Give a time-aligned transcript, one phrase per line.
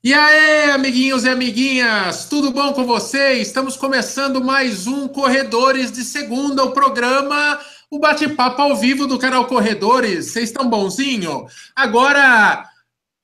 [0.00, 3.48] E aí, amiguinhos e amiguinhas, tudo bom com vocês?
[3.48, 7.58] Estamos começando mais um Corredores de Segunda, o programa,
[7.90, 10.26] o bate-papo ao vivo do canal Corredores.
[10.26, 11.46] Vocês estão bonzinho?
[11.74, 12.64] Agora,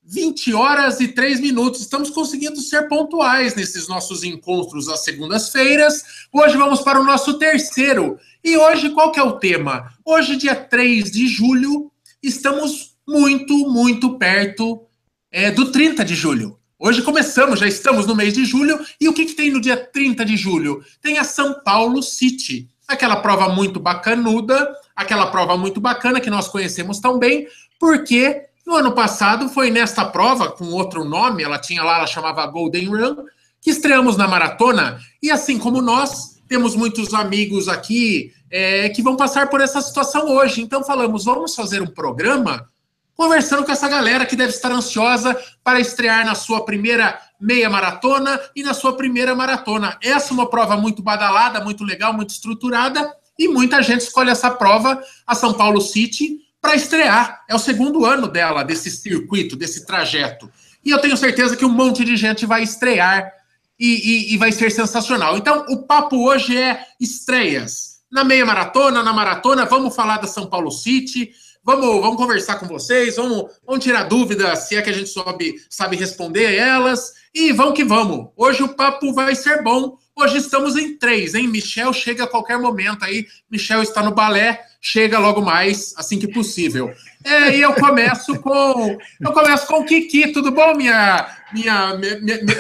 [0.02, 1.80] 20 horas e 3 minutos.
[1.80, 6.02] Estamos conseguindo ser pontuais nesses nossos encontros às segundas-feiras.
[6.32, 8.18] Hoje vamos para o nosso terceiro.
[8.42, 9.94] E hoje qual que é o tema?
[10.04, 14.84] Hoje, dia 3 de julho, estamos muito, muito perto
[15.30, 16.58] é, do 30 de julho.
[16.86, 19.74] Hoje começamos, já estamos no mês de julho, e o que, que tem no dia
[19.74, 20.84] 30 de julho?
[21.00, 26.46] Tem a São Paulo City, aquela prova muito bacanuda, aquela prova muito bacana que nós
[26.46, 27.48] conhecemos tão bem,
[27.80, 32.46] porque no ano passado foi nesta prova, com outro nome, ela tinha lá, ela chamava
[32.48, 33.16] Golden Run,
[33.62, 39.16] que estreamos na maratona, e assim como nós, temos muitos amigos aqui é, que vão
[39.16, 40.60] passar por essa situação hoje.
[40.60, 42.68] Então falamos, vamos fazer um programa
[43.16, 48.40] conversando com essa galera que deve estar ansiosa para estrear na sua primeira meia maratona
[48.54, 49.98] e na sua primeira maratona.
[50.02, 54.50] Essa é uma prova muito badalada, muito legal, muito estruturada e muita gente escolhe essa
[54.50, 57.44] prova, a São Paulo City, para estrear.
[57.48, 60.50] É o segundo ano dela, desse circuito, desse trajeto.
[60.84, 63.30] E eu tenho certeza que um monte de gente vai estrear
[63.78, 65.36] e, e, e vai ser sensacional.
[65.36, 67.94] Então, o papo hoje é estreias.
[68.10, 71.32] Na meia maratona, na maratona, vamos falar da São Paulo City,
[71.64, 75.54] Vamos, vamos conversar com vocês, vamos, vamos tirar dúvidas, se é que a gente sabe,
[75.70, 77.14] sabe responder elas.
[77.34, 78.28] E vamos que vamos.
[78.36, 79.96] Hoje o papo vai ser bom.
[80.14, 81.48] Hoje estamos em três, hein?
[81.48, 83.26] Michel chega a qualquer momento aí.
[83.50, 86.92] Michel está no balé, chega logo mais, assim que possível.
[87.24, 88.98] É, e eu começo com.
[89.20, 90.32] Eu começo com o Kiki.
[90.32, 91.98] Tudo bom, minha, minha,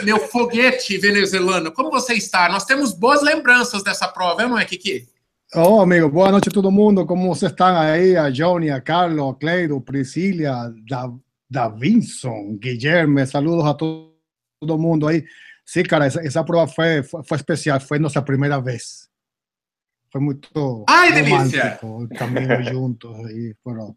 [0.02, 1.70] meu foguete venezuelano?
[1.70, 2.48] Como você está?
[2.48, 5.06] Nós temos boas lembranças dessa prova, não é, Kiki?
[5.56, 7.06] Oh, amigo, boa noite a todo mundo.
[7.06, 8.16] Como vocês estão aí?
[8.16, 11.08] A Johnny, a Carlos, a Cleido, Priscila, da,
[11.48, 14.16] Davinson, Guilherme, saludos a todo,
[14.58, 15.24] todo mundo aí.
[15.64, 19.08] Sí, cara, esa, esa prueba fue, fue, fue, especial, fue nuestra primera vez.
[20.10, 20.40] Fue muy
[20.88, 21.78] ¡Ay, delicia!
[22.18, 23.16] Caminando juntos.
[23.30, 23.96] Y, bueno,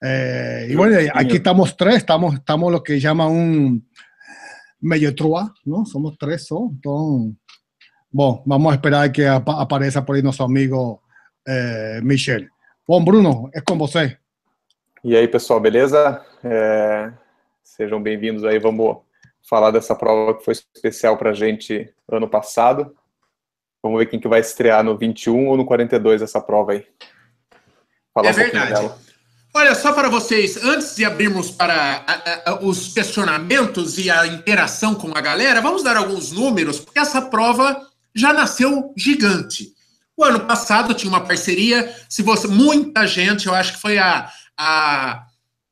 [0.00, 3.88] eh, y bueno, aquí estamos tres, estamos, estamos lo que llaman un
[4.80, 5.86] medio trua, ¿no?
[5.86, 6.70] Somos tres, ¿no?
[6.72, 7.36] Entonces,
[8.14, 11.00] Bom, vamos a esperar que ap apareça por aí nosso amigo
[11.48, 12.42] é, Michel.
[12.86, 14.18] Bom, Bruno, é com você.
[15.02, 16.22] E aí, pessoal, beleza?
[16.44, 17.10] É,
[17.64, 18.58] sejam bem-vindos aí.
[18.58, 18.98] Vamos
[19.48, 22.94] falar dessa prova que foi especial para a gente ano passado.
[23.82, 26.86] Vamos ver quem que vai estrear no 21 ou no 42 essa prova aí.
[28.12, 28.92] Falar é um verdade.
[29.54, 34.94] Olha, só para vocês, antes de abrirmos para a, a, os questionamentos e a interação
[34.94, 39.72] com a galera, vamos dar alguns números, porque essa prova já nasceu gigante.
[40.16, 44.30] O ano passado tinha uma parceria, se você muita gente, eu acho que foi a,
[44.56, 45.24] a,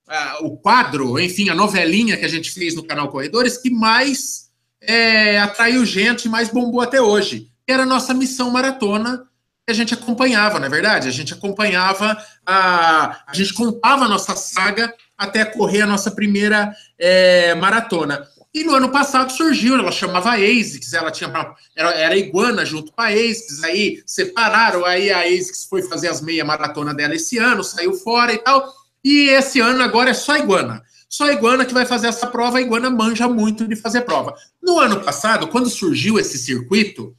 [0.09, 4.51] a o quadro, enfim, a novelinha que a gente fez no canal Corredores que mais
[4.81, 7.49] é, atraiu gente, mais bombou até hoje.
[7.67, 9.25] Era a nossa missão maratona
[9.67, 11.07] que a gente acompanhava, não é verdade?
[11.07, 16.75] A gente acompanhava, a, a gente contava a nossa saga até correr a nossa primeira
[16.99, 18.27] é, maratona.
[18.53, 21.31] E no ano passado surgiu, ela chamava ASICS, ela tinha
[21.77, 26.21] era, era iguana junto com a ASICS, aí separaram, aí a ASICS foi fazer as
[26.21, 28.69] meia maratona dela esse ano, saiu fora e tal.
[29.05, 30.83] E esse ano agora é só iguana.
[31.09, 34.35] Só iguana que vai fazer essa prova, a iguana manja muito de fazer prova.
[34.63, 37.17] No ano passado, quando surgiu esse circuito,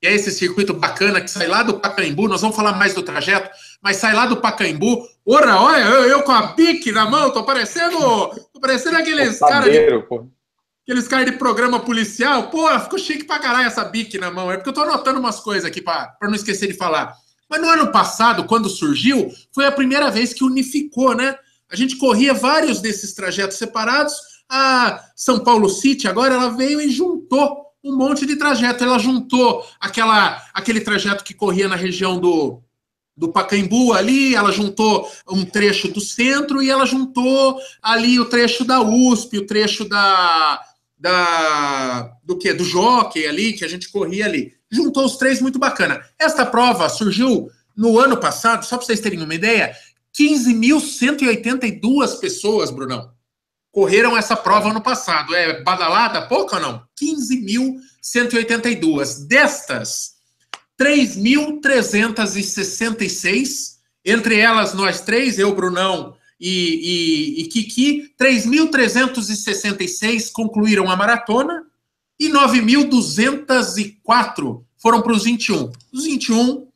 [0.00, 3.02] que é esse circuito bacana que sai lá do Pacaembu, nós vamos falar mais do
[3.02, 3.48] trajeto,
[3.80, 7.44] mas sai lá do Pacaembu, ora, olha, eu, eu com a bique na mão, tô
[7.44, 7.98] parecendo,
[8.52, 9.78] tô parecendo aqueles caras de...
[10.82, 14.50] Aqueles caras de programa policial, pô, ficou chique pra caralho essa bique na mão.
[14.50, 17.16] É porque eu tô anotando umas coisas aqui pra não esquecer de falar.
[17.48, 21.36] Mas no ano passado, quando surgiu, foi a primeira vez que unificou, né?
[21.70, 24.14] A gente corria vários desses trajetos separados.
[24.48, 28.82] A São Paulo City agora ela veio e juntou um monte de trajeto.
[28.82, 32.60] Ela juntou aquela, aquele trajeto que corria na região do,
[33.16, 38.64] do Pacaembu ali, ela juntou um trecho do centro e ela juntou ali o trecho
[38.64, 40.60] da USP, o trecho da,
[41.02, 44.54] da do que do jockey ali que a gente corria ali.
[44.70, 46.00] Juntou os três muito bacana.
[46.16, 49.74] Esta prova surgiu no ano passado, só para vocês terem uma ideia,
[50.16, 53.10] 15.182 pessoas, Brunão,
[53.72, 55.34] correram essa prova ano passado.
[55.34, 56.84] É badalada pouco ou não?
[57.02, 59.26] 15.182.
[59.26, 60.12] Destas,
[60.80, 63.72] 3.366,
[64.04, 71.62] entre elas nós três, eu, Brunão e, e, e Kiki, 3.366 concluíram a maratona
[72.18, 75.70] e 9.204 foram para os 21.
[75.92, 76.66] Os 21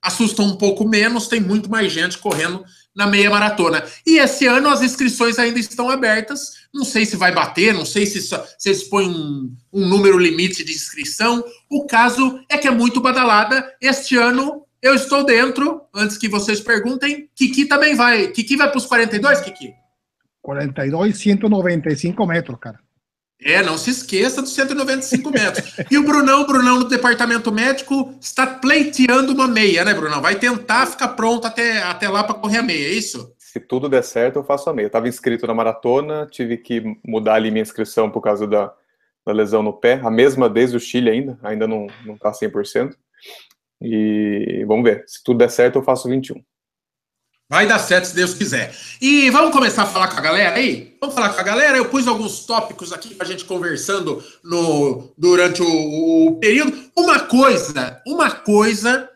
[0.00, 2.64] assustam um pouco menos, tem muito mais gente correndo
[2.94, 3.84] na meia maratona.
[4.06, 6.52] E esse ano as inscrições ainda estão abertas.
[6.72, 10.72] Não sei se vai bater, não sei se, se põem um, um número limite de
[10.72, 11.44] inscrição.
[11.68, 13.74] O caso é que é muito badalada.
[13.80, 17.28] Este ano eu estou dentro, antes que vocês perguntem.
[17.34, 18.28] Kiki também vai.
[18.28, 19.74] Kiki vai para os 42, Kiki?
[20.42, 22.78] 42, 195 metros, cara.
[23.42, 25.76] É, não se esqueça dos 195 metros.
[25.90, 30.22] E o Brunão, o Brunão no departamento médico está pleiteando uma meia, né, Brunão?
[30.22, 33.34] Vai tentar ficar pronto até, até lá para correr a meia, é isso?
[33.36, 34.86] Se tudo der certo, eu faço a meia.
[34.86, 38.72] Estava inscrito na maratona, tive que mudar ali minha inscrição por causa da,
[39.24, 40.00] da lesão no pé.
[40.02, 42.94] A mesma desde o Chile ainda, ainda não, não tá 100%.
[43.80, 45.04] E vamos ver.
[45.06, 46.42] Se tudo der certo, eu faço 21.
[47.48, 48.74] Vai dar certo se Deus quiser.
[49.00, 50.96] E vamos começar a falar com a galera aí?
[51.00, 51.78] Vamos falar com a galera?
[51.78, 55.66] Eu pus alguns tópicos aqui para a gente conversando no, durante o,
[56.26, 56.76] o, período.
[56.96, 59.08] Uma coisa, uma coisa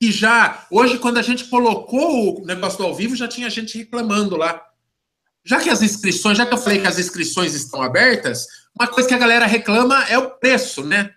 [0.00, 0.66] que já.
[0.70, 4.62] Hoje, quando a gente colocou o negócio do ao vivo, já tinha gente reclamando lá.
[5.44, 8.46] Já que as inscrições, já que eu falei que as inscrições estão abertas,
[8.78, 11.10] uma coisa que a galera reclama é o preço, né?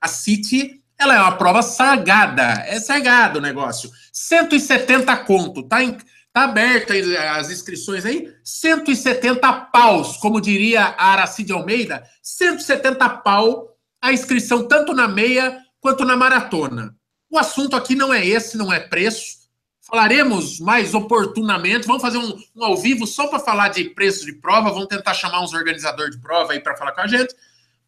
[0.00, 2.64] A City, ela é uma prova sagada.
[2.66, 3.90] É sagado o negócio.
[4.12, 5.96] 170 conto, tá em
[6.34, 6.92] Tá aberto
[7.36, 13.68] as inscrições aí, 170 paus, como diria a Aracide Almeida, 170 pau
[14.02, 16.92] a inscrição tanto na meia quanto na maratona.
[17.30, 19.44] O assunto aqui não é esse, não é preço.
[19.80, 21.86] Falaremos mais oportunamente.
[21.86, 24.72] Vamos fazer um, um ao vivo só para falar de preço de prova.
[24.72, 27.32] Vamos tentar chamar uns organizadores de prova aí para falar com a gente.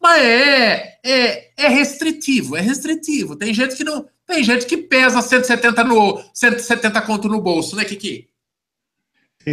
[0.01, 3.35] Mas é, é, é restritivo, é restritivo.
[3.35, 7.85] Tem gente que não, tem gente que pesa 170 no 170 conto no bolso, né,
[7.85, 8.29] Kiki?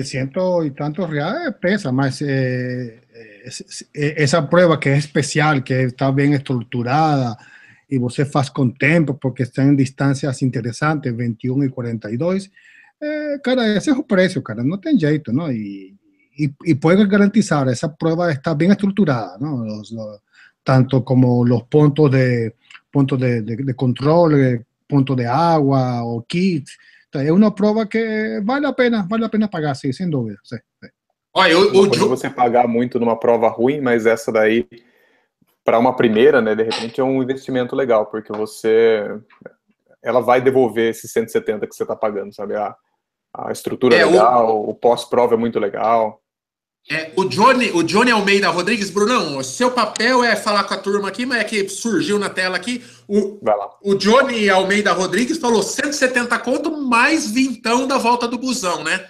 [0.02, 3.00] ciento y tantos reales pesa, más eh,
[3.93, 7.37] esa prueba que es especial, que está bien estructurada
[7.88, 12.50] y vos faz con tiempo porque están en distancias interesantes, 21 y 42,
[13.00, 15.52] eh, cara, ese es el precio, cara, no ten jeito, ¿no?
[15.52, 15.96] Y,
[16.37, 19.64] y, y puedes garantizar, esa prueba está bien estructurada, ¿no?
[20.65, 22.57] Tanto como los puntos de,
[22.91, 26.77] puntos de, de, de control, eh, puntos de agua o kits,
[27.15, 30.39] é uma prova que vale a pena, vale a pena pagar, sim, sem dúvida.
[30.43, 30.89] Sim, sim.
[31.33, 32.09] Olha, eu, eu, eu...
[32.09, 34.67] você pagar muito numa prova ruim, mas essa daí,
[35.65, 39.05] para uma primeira, né, de repente é um investimento legal, porque você,
[40.03, 42.55] ela vai devolver esses 170 que você está pagando, sabe?
[42.57, 42.75] A,
[43.33, 46.21] a estrutura é, é legal, o, o pós-prova é muito legal.
[46.91, 51.09] É, o, Johnny, o Johnny Almeida Rodrigues, Brunão, seu papel é falar com a turma
[51.09, 52.85] aqui, mas é que surgiu na tela aqui.
[53.09, 53.41] O,
[53.83, 59.03] o Johnny Almeida Rodrigues falou 170 conto mais vintão da volta do busão, né?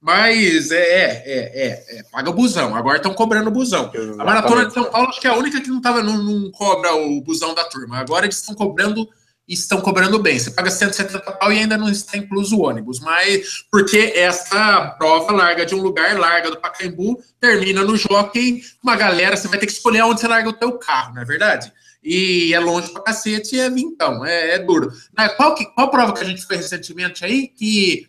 [0.00, 2.74] Mas é, é, é, é, é paga o busão.
[2.74, 3.88] Agora estão cobrando o busão.
[3.94, 4.20] Exatamente.
[4.20, 6.50] A Maratona de São Paulo acho que é a única que não, tava, não, não
[6.50, 7.98] cobra o busão da turma.
[7.98, 9.08] Agora eles estão cobrando
[9.48, 10.38] estão cobrando bem.
[10.38, 15.32] Você paga 170 pau e ainda não está incluso o ônibus, mas porque essa prova
[15.32, 19.66] larga de um lugar, larga do Pacaembu, termina no Jockey, uma galera, você vai ter
[19.66, 21.72] que escolher onde você larga o teu carro, não é verdade?
[22.02, 24.90] E é longe pra cacete e é vintão, é, é duro.
[25.36, 28.08] Qual, que, qual prova que a gente fez recentemente aí que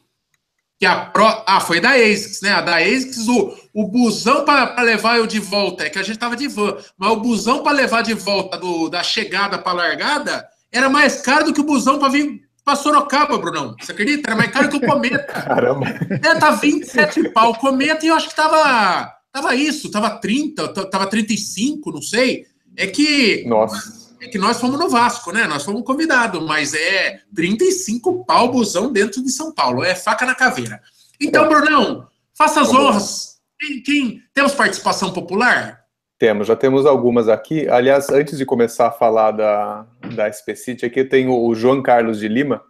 [0.80, 1.24] que a pro...
[1.48, 2.52] Ah, foi da ASICS, né?
[2.52, 6.20] A da ASICS, o, o busão para levar eu de volta, é que a gente
[6.20, 10.46] tava de van, mas o busão para levar de volta do, da chegada para largada
[10.74, 13.76] era mais caro do que o busão para vir para Sorocaba, Brunão.
[13.80, 14.30] Você acredita?
[14.30, 15.26] Era mais caro que o Cometa.
[15.44, 15.86] Caramba.
[16.10, 17.52] É, tá 27 pau.
[17.52, 22.46] O Cometa, e eu acho que tava, tava isso, tava 30, tava 35, não sei.
[22.76, 23.44] É que.
[23.46, 24.02] Nossa.
[24.22, 25.46] É que nós fomos no Vasco, né?
[25.46, 29.84] Nós fomos convidados, mas é 35 pau busão dentro de São Paulo.
[29.84, 30.82] É faca na caveira.
[31.20, 31.50] Então, é.
[31.50, 33.38] Brunão, faça as honras.
[33.60, 35.83] Quem, quem, temos participação popular?
[36.24, 37.68] Temos, já temos algumas aqui.
[37.68, 42.30] Aliás, antes de começar a falar da, da SPCity, aqui tem o João Carlos de
[42.30, 42.64] Lima.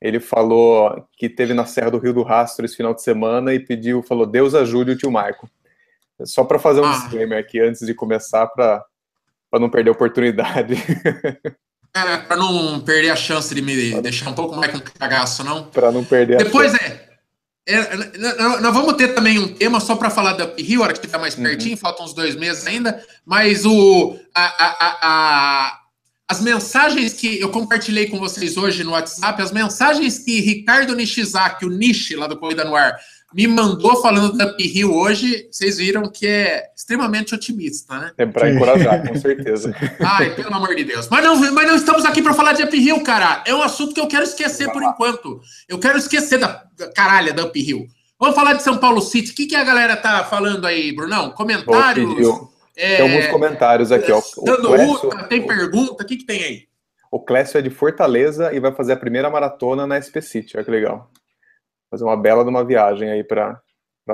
[0.00, 3.60] Ele falou que teve na Serra do Rio do Rastro esse final de semana e
[3.60, 5.46] pediu, falou, Deus ajude o tio Marco.
[6.24, 6.92] Só para fazer um ah.
[6.92, 8.82] disclaimer aqui antes de começar, para
[9.52, 10.72] não perder a oportunidade.
[11.94, 15.64] É, para não perder a chance de me deixar um pouco mais com cagaço, não?
[15.64, 17.07] Para não perder Depois é,
[17.68, 21.00] é, nós vamos ter também um tema só para falar da Up Hill, hora que
[21.00, 21.42] ficar mais uhum.
[21.42, 21.76] pertinho, uhum.
[21.76, 25.78] faltam uns dois meses ainda, mas o, a, a, a,
[26.26, 31.66] as mensagens que eu compartilhei com vocês hoje no WhatsApp, as mensagens que Ricardo Nishizaki,
[31.66, 32.98] o Nishi lá do Corrida no Ar,
[33.32, 38.12] me mandou falando da Uphill hoje, vocês viram que é extremamente otimista, né?
[38.16, 39.74] É para encorajar, com certeza.
[40.00, 41.08] Ai, pelo amor de Deus.
[41.10, 43.42] Mas não, mas não estamos aqui para falar de Uphill, cara.
[43.46, 45.40] É um assunto que eu quero esquecer por enquanto.
[45.68, 47.86] Eu quero esquecer da, da caralha da Uphill.
[48.18, 49.30] Vamos falar de São Paulo City.
[49.30, 51.30] O que, que a galera tá falando aí, Brunão?
[51.30, 52.10] Comentários?
[52.74, 54.22] É, tem alguns comentários aqui, ó.
[54.44, 56.02] Dando Clécio, tem pergunta?
[56.02, 56.62] O que, que tem aí?
[57.10, 60.56] O Clécio é de Fortaleza e vai fazer a primeira maratona na SP City.
[60.56, 61.10] Olha que legal.
[61.90, 63.60] Fazer uma bela de uma viagem aí para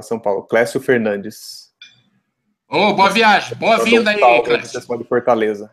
[0.03, 0.45] São Paulo.
[0.45, 1.73] Clécio Fernandes.
[2.69, 4.81] Ô, oh, boa viagem, boa vinda aí, Clécio.
[4.81, 5.71] de Fortaleza.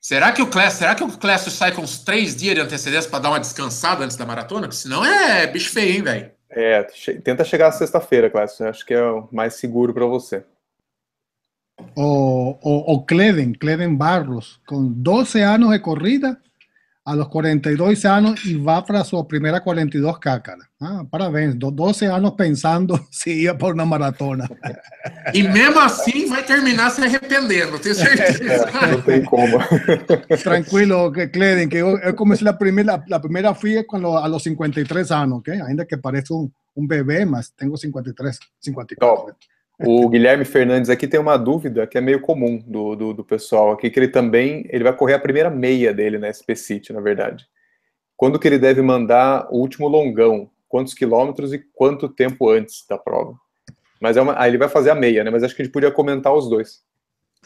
[0.00, 3.10] Será que o Clécio, será que o Clécio sai com uns três dias de antecedência
[3.10, 4.68] para dar uma descansada antes da maratona?
[4.68, 6.30] Porque senão é bicho feio, hein, velho?
[6.50, 6.82] É,
[7.24, 8.68] tenta chegar sexta-feira, Clécio.
[8.68, 10.44] Acho que é o mais seguro para você.
[11.96, 16.38] O, o, o Cleden, Cleden Barros, com 12 anos de corrida,
[17.04, 20.70] a los 42 años y va para su primera 42K, cara.
[20.80, 24.48] Ah, parabéns, 12 anos pensando se ia por uma maratona.
[25.32, 28.70] E mesmo assim vai terminar se arrependendo, tenho certeza.
[28.90, 29.58] Não tem como.
[30.42, 35.10] Tranquilo, Cleden, que eu, eu comecei a primeira, a primeira fui quando, a los 53
[35.10, 35.60] anos, ok?
[35.60, 38.96] Ainda que parece um, um bebê, mas tenho 53, 54.
[38.96, 39.34] Top.
[39.80, 43.72] O Guilherme Fernandes aqui tem uma dúvida que é meio comum do, do, do, pessoal
[43.72, 47.00] aqui, que ele também ele vai correr a primeira meia dele na SP City, na
[47.00, 47.44] verdade.
[48.16, 50.48] Quando que ele deve mandar o último longão?
[50.68, 53.34] Quantos quilômetros e quanto tempo antes da prova?
[54.00, 55.30] Mas é uma, ele vai fazer a meia, né?
[55.30, 56.82] Mas acho que a gente podia comentar os dois.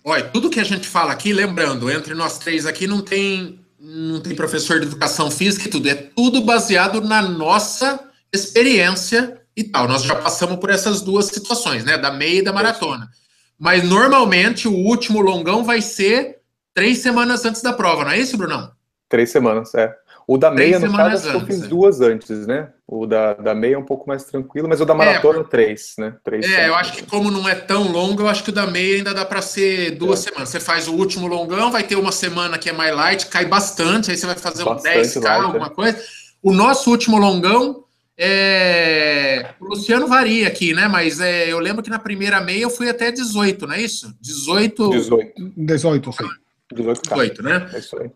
[0.04, 4.20] Olha, tudo que a gente fala aqui, lembrando, entre nós três aqui não tem não
[4.20, 9.88] tem professor de educação física e tudo, é tudo baseado na nossa experiência e tal.
[9.88, 11.98] Nós já passamos por essas duas situações, né?
[11.98, 13.10] Da meia e da maratona.
[13.58, 16.38] Mas normalmente o último longão vai ser
[16.72, 18.70] três semanas antes da prova, não é isso, Brunão?
[19.08, 19.92] Três semanas, é.
[20.28, 21.66] O da meia, no caso, eu fiz é.
[21.66, 22.68] duas antes, né?
[22.86, 25.44] O da, da meia é um pouco mais tranquilo, mas o da é, maratona, é,
[25.44, 26.14] três, né?
[26.22, 26.68] Três é, semanas.
[26.68, 29.12] eu acho que como não é tão longo, eu acho que o da meia ainda
[29.12, 30.28] dá para ser duas é.
[30.28, 30.50] semanas.
[30.50, 34.10] Você faz o último longão, vai ter uma semana que é mais light, cai bastante,
[34.10, 35.70] aí você vai fazer bastante um 10K, light, alguma é.
[35.70, 35.98] coisa.
[36.42, 37.84] O nosso último longão,
[38.20, 40.88] é, o Luciano varia aqui, né?
[40.88, 44.12] Mas é, eu lembro que na primeira meia eu fui até 18, não é isso?
[44.20, 44.90] 18.
[44.90, 45.52] 18.
[45.56, 46.28] 18, sim.
[46.75, 47.70] 18, 18 né?
[47.72, 48.10] É isso aí.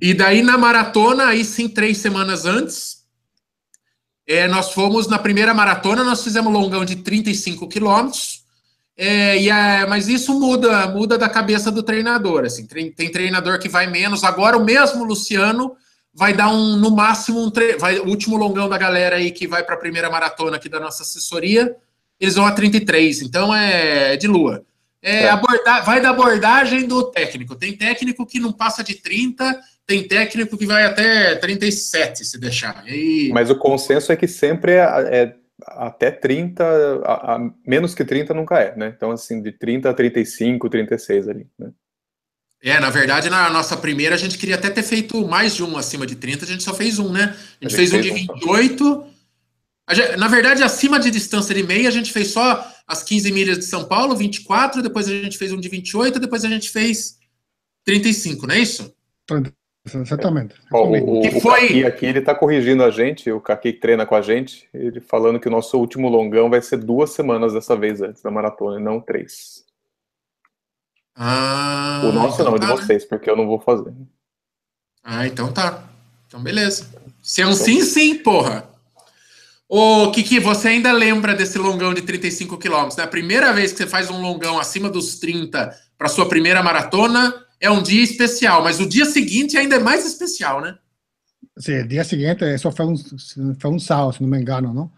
[0.00, 3.04] E daí na maratona, aí sim, três semanas antes,
[4.26, 8.42] é, nós fomos na primeira maratona, nós fizemos longão de 35 quilômetros.
[8.96, 12.46] É, e é, mas isso muda, muda da cabeça do treinador.
[12.46, 14.24] Assim, tem, tem treinador que vai menos.
[14.24, 15.76] Agora o mesmo Luciano
[16.14, 17.76] vai dar um, no máximo, um tre...
[17.76, 20.78] vai, o último longão da galera aí que vai para a primeira maratona aqui da
[20.78, 21.74] nossa assessoria,
[22.20, 24.64] eles vão a 33, então é de lua.
[25.02, 25.36] É, é.
[25.84, 27.54] vai da abordagem do técnico.
[27.54, 32.82] Tem técnico que não passa de 30, tem técnico que vai até 37, se deixar.
[32.88, 33.30] E...
[33.32, 36.64] Mas o consenso é que sempre é, é até 30,
[37.04, 38.94] a, a, menos que 30 nunca é, né?
[38.96, 41.70] Então, assim, de 30 a 35, 36 ali, né?
[42.64, 45.76] É, na verdade, na nossa primeira, a gente queria até ter feito mais de um
[45.76, 47.36] acima de 30, a gente só fez um, né?
[47.60, 49.06] A gente, a gente fez um de 28.
[49.90, 53.58] Gente, na verdade, acima de distância de meia, a gente fez só as 15 milhas
[53.58, 57.18] de São Paulo, 24, depois a gente fez um de 28, depois a gente fez
[57.84, 58.94] 35, não é isso?
[59.94, 60.54] Exatamente.
[60.70, 61.68] Bom, o, o, foi...
[61.68, 65.00] Kaki aqui, ele está corrigindo a gente, o Kaki que treina com a gente, ele
[65.00, 68.80] falando que o nosso último longão vai ser duas semanas dessa vez antes da maratona,
[68.80, 69.63] e não três.
[71.16, 73.08] Ah, o nosso então não, tá, de vocês, né?
[73.08, 73.92] porque eu não vou fazer.
[75.02, 75.84] Ah, então tá.
[76.26, 76.86] Então beleza.
[77.22, 78.68] Se é um então, sim, sim, porra.
[79.68, 82.96] Ô, Kiki, você ainda lembra desse longão de 35 quilômetros?
[82.96, 83.04] né?
[83.04, 87.34] a primeira vez que você faz um longão acima dos 30 para sua primeira maratona,
[87.60, 90.76] é um dia especial, mas o dia seguinte ainda é mais especial, né?
[91.56, 92.96] Sim, o dia seguinte, isso foi um,
[93.58, 94.92] foi um sábado, se não me engano, não?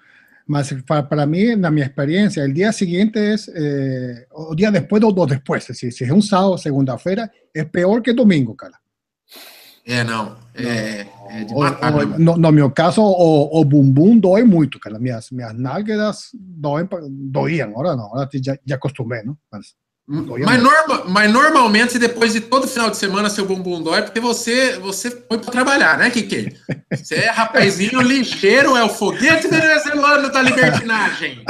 [0.47, 5.03] Mas para, para mí, en mi experiencia, el día siguiente es, eh, o día después
[5.03, 5.65] o dos después.
[5.65, 8.81] Si, si es un sábado, segunda-feira, es peor que domingo, cara.
[9.85, 10.37] É, não.
[10.55, 14.81] É, é de matar, o, o, no, no meu caso, o, o bumbum dói muito,
[14.81, 14.99] cara.
[14.99, 17.71] Minhas, minhas nalgas doem, doíam.
[17.71, 19.37] Agora não, agora já, já acostumei, não?
[19.51, 19.75] Mas,
[20.09, 24.79] mas, norma, mas normalmente, depois de todo final de semana, seu bumbum dói, porque você,
[24.79, 26.57] você foi para trabalhar, né, Kiki?
[26.93, 31.43] Você é rapazinho ligeiro, é o foguete venezuelano da libertinagem.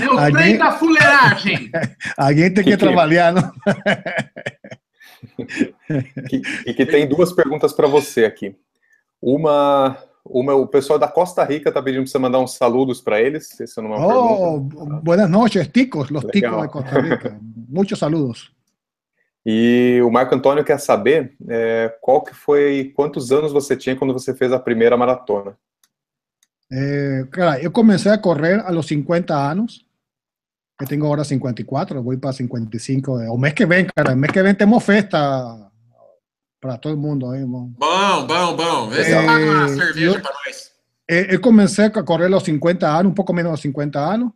[0.00, 1.72] É o trem da fuleiragem.
[2.16, 3.52] Alguém tem que, que trabalhar, não?
[6.66, 8.54] e que tem duas perguntas para você aqui.
[9.20, 13.20] Uma uma, o pessoal da Costa Rica está pedindo para você mandar uns saludos para
[13.20, 13.60] eles.
[13.60, 15.00] Essa não é uma oh, pergunta.
[15.02, 16.62] buenas noches, ticos, los Legal.
[16.62, 17.40] ticos de Costa Rica.
[17.68, 18.52] Muitos saludos.
[19.44, 24.14] E o Marco Antônio quer saber é, qual que foi, quantos anos você tinha quando
[24.14, 25.54] você fez a primeira maratona?
[26.72, 29.84] É, cara, eu comecei a correr aos 50 anos.
[30.80, 33.12] Eu tenho agora 54, vou para 55.
[33.12, 35.63] O mês que vem, cara, o mês que vem temos festa
[36.64, 37.70] para todo mundo aí, bom.
[37.78, 38.94] Bom, bom, bom.
[38.94, 40.72] Esse é, uma cerveja para nós.
[41.06, 44.32] Eu comecei a correr aos 50 anos, um pouco menos de 50 anos.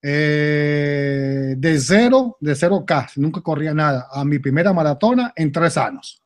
[0.00, 4.06] É, de zero, de zero K, nunca corria nada.
[4.12, 6.20] A minha primeira maratona em três anos.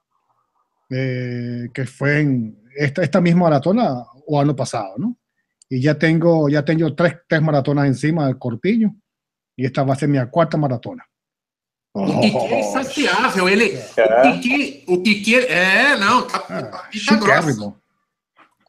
[0.93, 5.16] É, que foi em esta, esta mesma maratona o ano passado, não?
[5.71, 8.95] y ya tengo, ya tengo tres, tres maratonas encima del corpiño
[9.57, 11.09] y esta va a ser mi cuarta maratona.
[11.95, 13.49] O Kiki é insaciável.
[13.49, 14.29] Ele, é.
[14.29, 15.37] O, Kiki, o Kiki.
[15.37, 17.75] É, não, tá, tá pica grossa.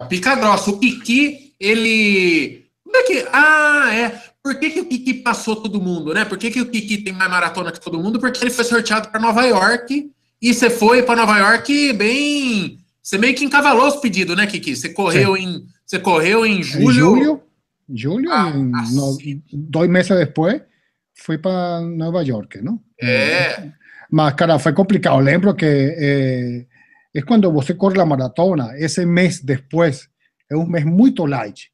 [0.07, 0.69] Pica grossa.
[0.69, 2.65] O Kiki, ele.
[2.83, 3.27] Como é que.
[3.33, 4.21] Ah, é.
[4.43, 6.23] Por que, que o Kiki passou todo mundo, né?
[6.23, 8.19] Por que, que o Kiki tem mais maratona que todo mundo?
[8.19, 12.77] Porque ele foi sorteado para Nova York e você foi para Nova York bem.
[13.01, 14.75] Você meio que encavalou os pedidos, né, Kiki?
[14.75, 16.89] Você correu, em, você correu em julho.
[16.89, 17.41] Em julho,
[17.91, 19.17] julho ah, em, no,
[19.51, 20.61] dois meses depois,
[21.15, 22.83] fui para Nova York, ¿no?
[23.01, 23.71] É.
[24.11, 25.19] Mas, cara, foi complicado.
[25.19, 26.65] Lembro que é,
[27.13, 30.09] é quando você corre a maratona, esse mês depois,
[30.49, 31.71] é um mês muito light.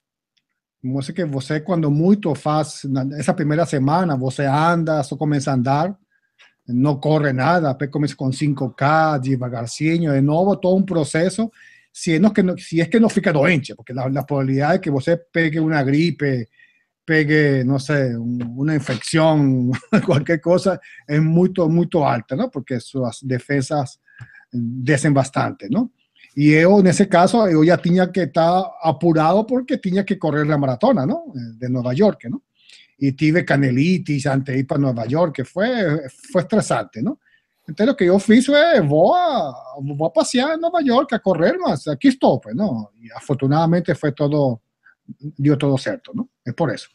[0.83, 2.81] Você que você, quando muito faz,
[3.17, 5.95] essa primeira semana, você anda, só começa a andar,
[6.67, 11.51] não corre nada, depois começa com 5K, devagarzinho, de novo, todo um processo,
[11.93, 14.79] se, é que não, se é que não fica doente, porque a, a probabilidade é
[14.79, 16.47] que você pegue uma gripe,
[17.05, 19.71] pegue, no sé, una infección,
[20.05, 22.49] cualquier cosa, es muy, muy alta, ¿no?
[22.49, 23.99] Porque sus defensas
[24.51, 25.91] descen bastante, ¿no?
[26.35, 30.47] Y yo, en ese caso, yo ya tenía que estar apurado porque tenía que correr
[30.47, 31.25] la maratona, ¿no?
[31.33, 32.43] De Nueva York, ¿no?
[32.97, 37.19] Y tuve canelitis antes de ir para Nueva York, que fue, fue estresante, ¿no?
[37.67, 41.19] Entonces lo que yo fiz fue, voy a, voy a pasear en Nueva York, a
[41.19, 42.91] correr más, aquí estoy, pues, ¿no?
[42.99, 44.61] Y afortunadamente fue todo,
[45.37, 46.27] deu tudo certo, não?
[46.47, 46.89] É por isso.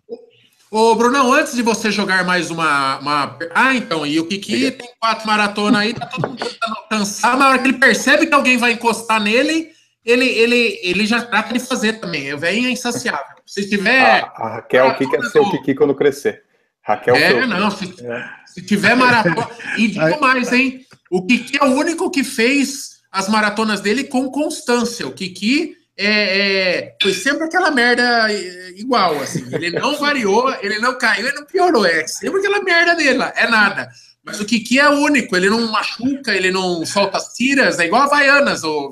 [0.71, 2.99] Ô, Brunão, antes de você jogar mais uma.
[2.99, 3.39] uma...
[3.55, 7.39] Ah, então, e o Kiki tem quatro maratonas aí, tá todo mundo tentando alcançar, mas
[7.39, 9.71] na hora que ele percebe que alguém vai encostar nele,
[10.05, 12.33] ele, ele, ele já trata de fazer também.
[12.35, 13.37] O velho é insaciável.
[13.47, 14.23] Se tiver.
[14.23, 16.43] A, a Raquel, o que quer ser o Kiki quando crescer?
[16.83, 17.17] Raquel.
[17.17, 17.71] É, não.
[17.71, 18.29] Se, é.
[18.47, 19.49] se tiver maratona.
[19.77, 20.85] E digo mais, hein?
[21.11, 25.07] O Kiki é o único que fez as maratonas dele com constância.
[25.07, 28.29] O Kiki é, é, foi sempre aquela merda
[28.77, 29.45] igual, assim.
[29.53, 31.87] Ele não variou, ele não caiu, ele não piorou.
[31.87, 33.89] É sempre aquela merda dele lá, é nada.
[34.25, 38.03] Mas o Kiki é único, ele não machuca, ele não solta as tiras, é igual
[38.03, 38.65] a Havaianas.
[38.65, 38.91] Ou...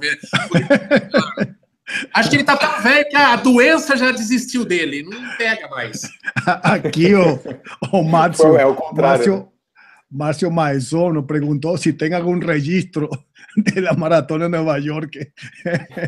[2.14, 6.02] Acho que ele tá tão velho que a doença já desistiu dele, não pega mais.
[6.46, 7.40] Aqui o,
[7.92, 9.18] o Márcio, é o contrário.
[9.18, 9.48] Márcio,
[10.10, 13.10] Márcio Maesono perguntou se tem algum registro
[13.72, 15.32] de la maratona em Nova York.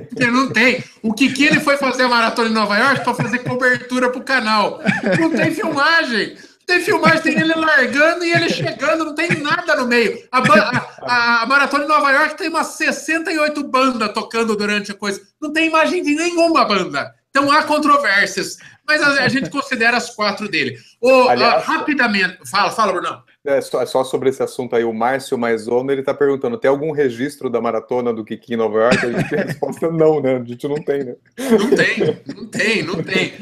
[0.09, 0.83] Porque não tem.
[1.03, 4.21] O que que ele foi fazer a maratona em Nova York para fazer cobertura para
[4.21, 4.81] o canal?
[5.19, 6.37] Não tem filmagem.
[6.67, 10.21] Tem filmagem, tem ele largando e ele chegando, não tem nada no meio.
[10.33, 15.21] A, a, a, maratona em Nova York tem umas 68 bandas tocando durante a coisa.
[15.41, 17.15] Não tem imagem de nenhuma banda.
[17.31, 18.57] Então há controvérsias.
[18.85, 20.77] Mas a, a gente considera as quatro dele.
[21.01, 22.39] O, Aliás, uh, rapidamente.
[22.51, 23.23] Fala, fala, Bruno.
[23.47, 26.69] É só, é só, sobre esse assunto aí, o Márcio Maisono, ele está perguntando: tem
[26.69, 29.07] algum registro da maratona do Kiki em Nova York?
[29.07, 30.37] A gente tem a resposta não, né?
[30.37, 31.15] A gente não tem, né?
[31.39, 33.33] Não tem, não tem, não tem.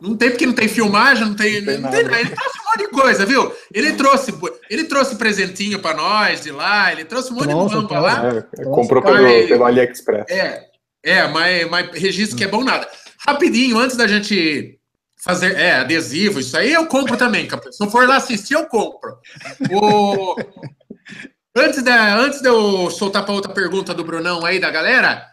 [0.00, 2.20] Não tem porque não tem filmagem, não tem, não tem, não tem nada.
[2.20, 3.52] Ele trouxe um monte de coisa, viu?
[3.72, 4.34] Ele trouxe,
[4.70, 8.46] ele trouxe presentinho para nós de lá, ele trouxe um monte Nossa, de bamba lá.
[8.58, 10.24] É, comprou pelo, mas, pelo AliExpress.
[10.30, 10.64] É,
[11.04, 12.88] é mas, mas registro que é bom nada.
[13.26, 14.79] Rapidinho, antes da gente
[15.22, 19.18] fazer é, adesivo, isso aí eu compro também, Se não for lá assistir, eu compro.
[19.70, 20.36] O...
[21.54, 25.26] antes, da, antes de eu soltar para outra pergunta do Brunão aí, da galera,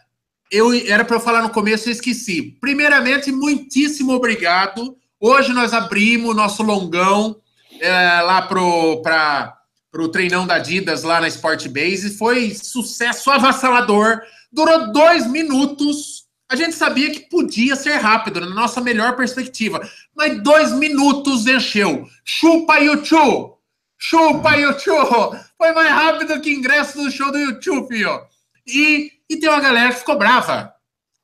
[0.52, 2.58] eu era para eu falar no começo e esqueci.
[2.60, 4.98] Primeiramente, muitíssimo obrigado.
[5.20, 7.38] Hoje nós abrimos nosso longão
[7.80, 12.18] é, lá para o treinão da Adidas lá na Sport Base.
[12.18, 14.22] Foi sucesso avassalador.
[14.52, 19.82] Durou dois minutos a gente sabia que podia ser rápido, na nossa melhor perspectiva.
[20.16, 22.08] Mas dois minutos encheu.
[22.24, 23.56] Chupa YouTube!
[23.98, 25.40] Chupa YouTube!
[25.58, 28.22] Foi mais rápido que ingresso do show do YouTube, filho.
[28.66, 30.74] E, e tem uma galera que ficou brava.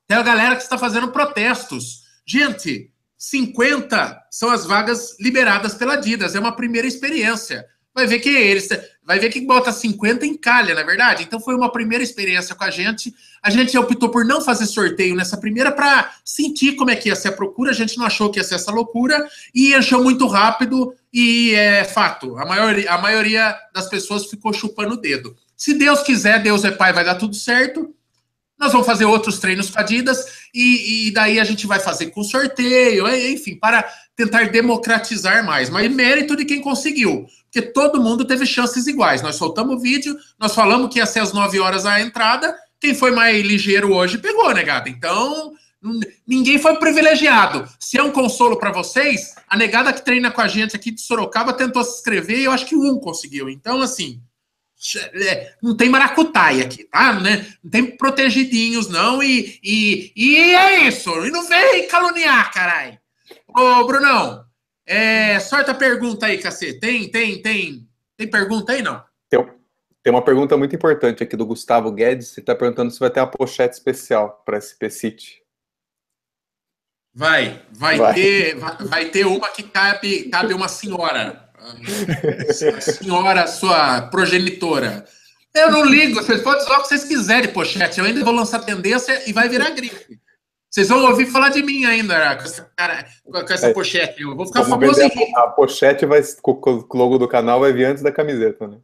[0.06, 2.02] Tem uma galera que está fazendo protestos.
[2.26, 6.34] Gente, 50 são as vagas liberadas pela Adidas.
[6.34, 8.68] É uma primeira experiência vai ver que eles
[9.06, 11.22] vai ver que bota 50 em calha, na é verdade.
[11.22, 13.14] Então foi uma primeira experiência com a gente.
[13.42, 17.16] A gente optou por não fazer sorteio nessa primeira para sentir como é que ia
[17.16, 17.70] ser a procura.
[17.70, 21.84] A gente não achou que ia ser essa loucura e encheu muito rápido e é
[21.84, 22.38] fato.
[22.38, 25.36] A maioria, a maioria das pessoas ficou chupando o dedo.
[25.56, 27.94] Se Deus quiser, Deus é pai, vai dar tudo certo.
[28.58, 29.80] Nós vamos fazer outros treinos com
[30.54, 33.84] e, e daí a gente vai fazer com sorteio, enfim, para
[34.16, 35.68] tentar democratizar mais.
[35.68, 39.22] Mas mérito de quem conseguiu porque todo mundo teve chances iguais.
[39.22, 42.52] Nós soltamos o vídeo, nós falamos que ia ser às 9 horas a entrada.
[42.80, 44.88] Quem foi mais ligeiro hoje pegou, negada.
[44.88, 45.52] Então,
[46.26, 47.68] ninguém foi privilegiado.
[47.78, 51.00] Se é um consolo para vocês, a negada que treina com a gente aqui de
[51.00, 53.48] Sorocaba tentou se inscrever e eu acho que um conseguiu.
[53.48, 54.20] Então, assim,
[55.14, 57.20] é, não tem maracutaia aqui, tá?
[57.20, 57.46] Né?
[57.62, 61.08] Não tem protegidinhos, não, e, e, e é isso.
[61.24, 62.98] E não vem caluniar, caralho.
[63.46, 64.44] Ô, Brunão,
[64.86, 66.78] é, sorte a pergunta aí, cacete.
[66.78, 69.02] Tem, tem, tem, tem pergunta aí, não?
[69.28, 69.44] Tem,
[70.02, 72.32] tem uma pergunta muito importante aqui do Gustavo Guedes.
[72.32, 75.42] Ele está perguntando se vai ter uma pochete especial para SP City.
[77.14, 81.48] Vai, vai, vai, ter, vai, vai, ter uma que cabe, cabe uma senhora.
[81.56, 85.04] A senhora, sua progenitora.
[85.54, 88.00] Eu não ligo, vocês podem usar o que vocês quiserem, pochete.
[88.00, 90.18] Eu ainda vou lançar tendência e vai virar grife.
[90.74, 93.72] Vocês vão ouvir falar de mim ainda com essa, cara, com essa é.
[93.72, 94.22] pochete.
[94.22, 95.36] Eu vou ficar Vamos famoso em...
[95.36, 98.78] A pochete vai, o logo do canal vai vir antes da camiseta, né?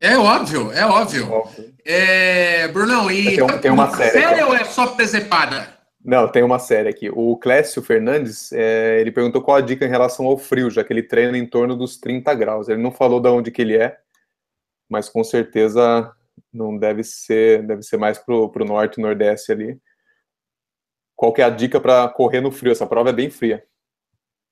[0.00, 1.28] É óbvio, é óbvio.
[1.32, 1.74] óbvio.
[1.84, 5.66] É, Brunão, e tem, tem uma série, série ou é só presepada?
[6.04, 7.10] Não, tem uma série aqui.
[7.12, 10.92] O Clécio Fernandes, é, ele perguntou qual a dica em relação ao frio, já que
[10.92, 12.68] ele treina em torno dos 30 graus.
[12.68, 13.96] Ele não falou de onde que ele é,
[14.88, 16.08] mas com certeza
[16.52, 19.76] não deve ser, deve ser mais pro, pro norte, nordeste ali.
[21.16, 22.70] Qual que é a dica para correr no frio?
[22.70, 23.64] Essa prova é bem fria.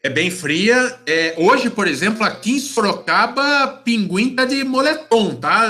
[0.02, 0.98] É bem fria.
[1.06, 5.68] É, hoje, por exemplo, aqui em Sorocaba, pinguim tá de moletom, tá?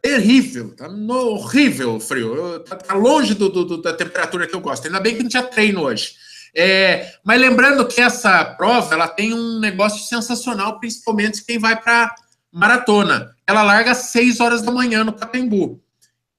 [0.00, 2.60] terrível, tá horrível o frio.
[2.60, 4.86] Tá, tá longe do, do, da temperatura que eu gosto.
[4.86, 6.14] Ainda bem que não tinha treino hoje.
[6.54, 12.14] É, mas lembrando que essa prova ela tem um negócio sensacional, principalmente quem vai para
[12.52, 13.34] maratona.
[13.46, 15.80] Ela larga às 6 horas da manhã no Pacaembu.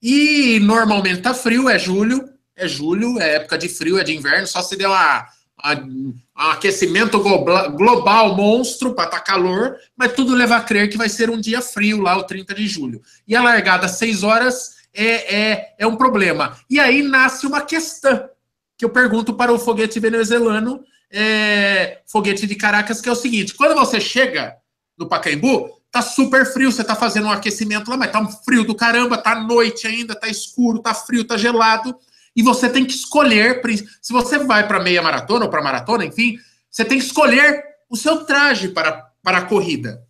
[0.02, 4.48] E normalmente tá frio, é julho é julho, é época de frio, é de inverno,
[4.48, 5.28] só se der uma,
[5.64, 10.98] uma, um aquecimento global monstro para estar tá calor, mas tudo leva a crer que
[10.98, 13.02] vai ser um dia frio lá, o 30 de julho.
[13.28, 16.58] E a largada às 6 horas é, é, é um problema.
[16.68, 18.28] E aí nasce uma questão
[18.76, 23.54] que eu pergunto para o foguete venezuelano, é, foguete de Caracas, que é o seguinte:
[23.54, 24.56] quando você chega
[24.98, 28.64] no Pacaembu, tá super frio, você tá fazendo um aquecimento lá, mas tá um frio
[28.64, 31.96] do caramba, tá noite ainda, tá escuro, tá frio, tá gelado
[32.38, 33.60] e você tem que escolher.
[34.00, 36.38] Se você vai para meia maratona ou para maratona, enfim,
[36.70, 40.04] você tem que escolher o seu traje para, para a corrida.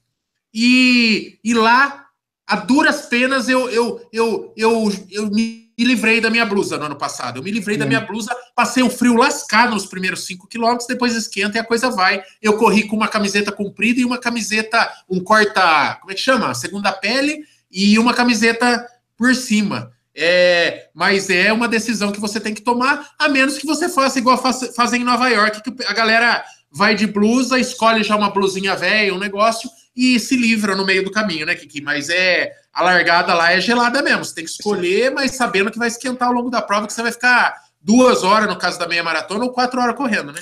[0.53, 2.05] E, e lá,
[2.45, 6.97] a duras penas, eu, eu, eu, eu, eu me livrei da minha blusa no ano
[6.97, 7.37] passado.
[7.37, 11.15] Eu me livrei da minha blusa, passei um frio lascado nos primeiros cinco quilômetros, depois
[11.15, 12.21] esquenta e a coisa vai.
[12.41, 16.53] Eu corri com uma camiseta comprida e uma camiseta, um corta, como é que chama?
[16.53, 18.85] Segunda pele e uma camiseta
[19.15, 19.95] por cima.
[20.19, 24.17] É, mas é uma decisão que você tem que tomar, a menos que você faça
[24.17, 28.31] igual faz, fazem em Nova York, que a galera vai de blusa, escolhe já uma
[28.31, 31.81] blusinha velha, um negócio, e se livra no meio do caminho, né, Kiki?
[31.81, 34.25] Mas é a largada lá é gelada mesmo.
[34.25, 37.01] Você tem que escolher, mas sabendo que vai esquentar ao longo da prova, que você
[37.01, 40.41] vai ficar duas horas, no caso da meia maratona, ou quatro horas correndo, né?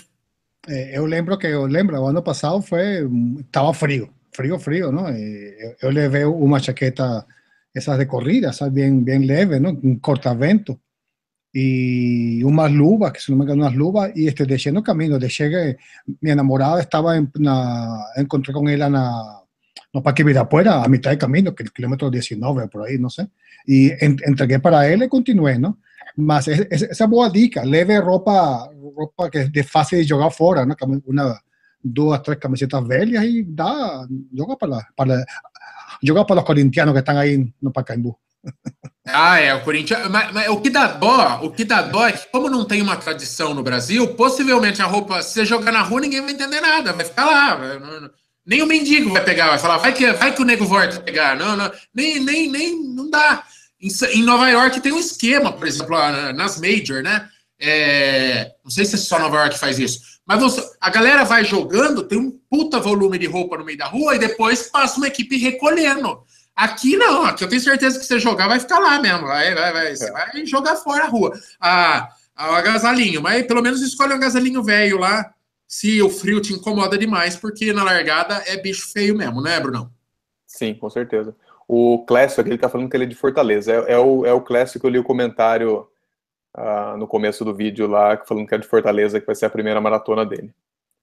[0.68, 3.08] É, eu lembro que eu lembro, o ano passado foi.
[3.40, 5.10] Estava frio, frio, frio, não?
[5.10, 7.26] Eu, eu levei uma jaqueta
[7.76, 9.70] esas de corrida, esas bien, bien leves, ¿no?
[9.70, 10.80] Un cortavento
[11.52, 15.18] y unas luvas, que se no me quedan unas luvas, y este, de lleno camino,
[15.18, 15.78] de llegue,
[16.20, 19.42] mi enamorada estaba, en, na, encontré con ella na,
[19.94, 23.10] no para que Virapuera, a mitad de camino, que el kilómetro 19, por ahí, no
[23.10, 23.30] sé,
[23.66, 25.80] y en, entregué para él y continué, ¿no?
[26.18, 30.34] Más es, es, esa boa dica, leve ropa, ropa que es de fácil de jogar
[30.34, 30.76] fora, ¿no?
[31.06, 31.42] Una,
[31.82, 35.24] dos, tres camisetas velhas y da, joga para, para
[36.06, 38.18] jogar para os corintianos que estão aí no Pacaembu.
[39.08, 40.08] Ah, é, o Corinthians.
[40.10, 42.82] Mas, mas, o que dá dó, o que dá dó é que, como não tem
[42.82, 46.62] uma tradição no Brasil, possivelmente a roupa, se você jogar na rua, ninguém vai entender
[46.62, 47.56] nada, vai ficar lá.
[47.56, 47.80] Vai,
[48.46, 51.36] nem o mendigo vai pegar, vai falar, vai que, vai que o nego volta pegar.
[51.36, 53.44] Não, não, nem, nem, nem, não dá.
[53.80, 55.98] Em, em Nova York tem um esquema, por exemplo,
[56.34, 57.30] nas Major, né?
[57.60, 62.04] É, não sei se só Nova York faz isso mas você, a galera vai jogando,
[62.04, 65.38] tem um puta volume de roupa no meio da rua e depois passa uma equipe
[65.38, 66.24] recolhendo.
[66.56, 69.28] Aqui não, aqui eu tenho certeza que você jogar vai ficar lá mesmo.
[69.28, 70.12] Vai, vai, vai, você é.
[70.12, 71.38] vai jogar fora a rua.
[71.60, 75.32] A, a agasalinho, mas pelo menos escolhe um agasalinho velho lá,
[75.68, 79.92] se o frio te incomoda demais, porque na largada é bicho feio mesmo, né, Brunão?
[80.48, 81.36] Sim, com certeza.
[81.68, 83.72] O Clécio aqui, ele tá falando que ele é de Fortaleza.
[83.72, 85.88] É, é o, é o Clécio que eu li o comentário
[86.58, 89.50] uh, no começo do vídeo lá, falando que é de Fortaleza, que vai ser a
[89.50, 90.52] primeira maratona dele.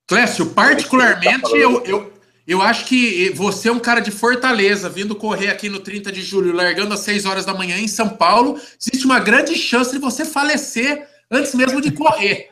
[0.09, 2.13] Clécio, particularmente, tá eu, eu,
[2.47, 6.23] eu acho que você é um cara de Fortaleza, vindo correr aqui no 30 de
[6.23, 9.99] julho, largando às 6 horas da manhã em São Paulo, existe uma grande chance de
[9.99, 12.51] você falecer antes mesmo de correr.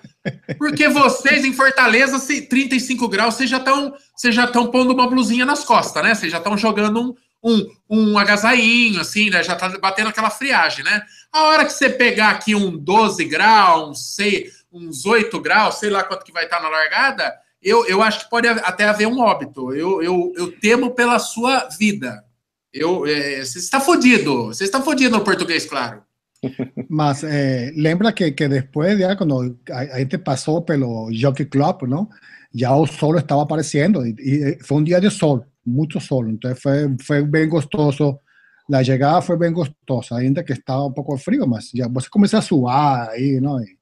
[0.59, 5.47] Porque vocês em Fortaleza, 35 graus, vocês já estão vocês já estão pondo uma blusinha
[5.47, 6.15] nas costas, né?
[6.15, 9.43] Vocês já estão jogando um, um, um agasalhinho, assim, né?
[9.43, 11.03] Já tá batendo aquela friagem, né?
[11.33, 16.05] A hora que você pegar aqui um 12 graus, sei, uns 8 graus, sei lá
[16.05, 19.73] quanto que vai estar na largada, eu, eu acho que pode até haver um óbito.
[19.75, 22.25] Eu, eu, eu temo pela sua vida.
[22.73, 26.03] Eu, é, você está fodido, você está fodido no português, claro.
[26.89, 32.09] Mas eh, lembra que, que después, ya cuando a, gente pasó pelo Jockey Club, ¿no?
[32.53, 36.61] Ya el sol estaba apareciendo y, y, fue un día de sol, mucho sol, entonces
[36.61, 38.21] fue, fue bien gostoso.
[38.69, 42.09] La llegada fue bien gostosa, hay gente que estaba un poco frío, más ya vos
[42.09, 43.61] comienza a suar ahí, ¿no?
[43.61, 43.79] Y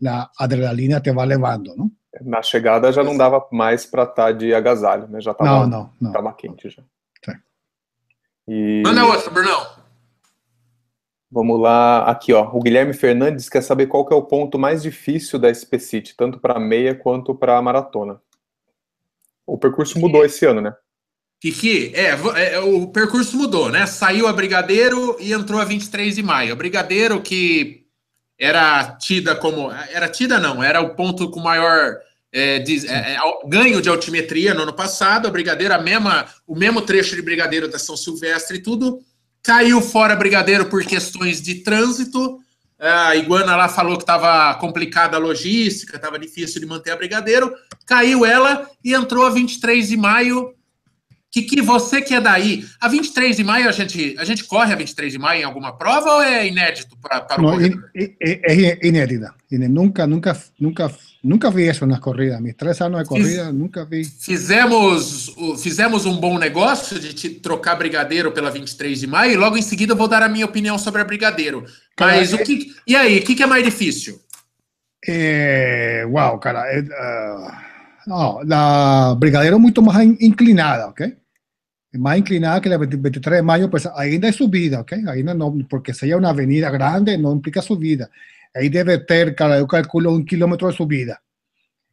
[0.00, 1.90] la adrenalina te va levando, ¿no?
[2.20, 5.20] Na chegada já não dava mais para estar tá de agasalho, né?
[5.20, 6.12] Já estava não, não, não.
[6.12, 6.82] Tava quente já.
[7.24, 7.38] Sim.
[8.48, 8.82] E...
[8.84, 9.82] Manda outra, Brunão.
[11.30, 14.82] Vamos lá, aqui ó, o Guilherme Fernandes quer saber qual que é o ponto mais
[14.82, 18.20] difícil da SP City, tanto para meia quanto para maratona.
[19.46, 20.74] O percurso mudou esse ano, né?
[21.42, 22.10] Kiki, é,
[22.54, 23.84] é, o percurso mudou, né?
[23.84, 26.52] Saiu a Brigadeiro e entrou a 23 de maio.
[26.52, 27.82] A Brigadeiro que
[28.38, 31.96] era tida como, era tida não, era o ponto com maior
[32.32, 35.26] é, de, é, é ganho de altimetria no ano passado.
[35.26, 39.02] A Brigadeiro, a mesma, o mesmo trecho de Brigadeiro da São Silvestre e tudo
[39.42, 42.38] Caiu fora Brigadeiro por questões de trânsito.
[42.78, 47.52] A Iguana lá falou que estava complicada a logística, estava difícil de manter a Brigadeiro.
[47.84, 50.54] Caiu ela e entrou a 23 de maio.
[51.32, 54.76] Que você que é daí, a 23 de maio a gente, a gente corre a
[54.76, 57.90] 23 de maio em alguma prova ou é inédito para, para o Não, corredor?
[57.94, 59.34] É, é, é inédita.
[59.50, 62.40] Nunca, nunca, nunca Nunca vi isso nas corridas.
[62.40, 64.04] Mis três anos de corrida, Fiz, nunca vi.
[64.04, 69.56] Fizemos, fizemos um bom negócio de te trocar Brigadeiro pela 23 de maio e logo
[69.56, 71.64] em seguida eu vou dar a minha opinião sobre a Brigadeiro.
[71.98, 72.74] Mas cara, o que.
[72.84, 74.20] E aí, o que, é mais difícil?
[75.06, 76.66] É, uau, cara.
[76.66, 76.80] É,
[78.10, 81.16] uh, a Brigadeiro é muito mais inclinada, ok?
[81.94, 85.06] Mais inclinada que a 23 de maio, pues ainda é subida, ok?
[85.08, 88.10] Ainda não, porque seja uma avenida grande, não implica subida.
[88.54, 91.22] Ahí debe cara, yo calculo un kilómetro de subida.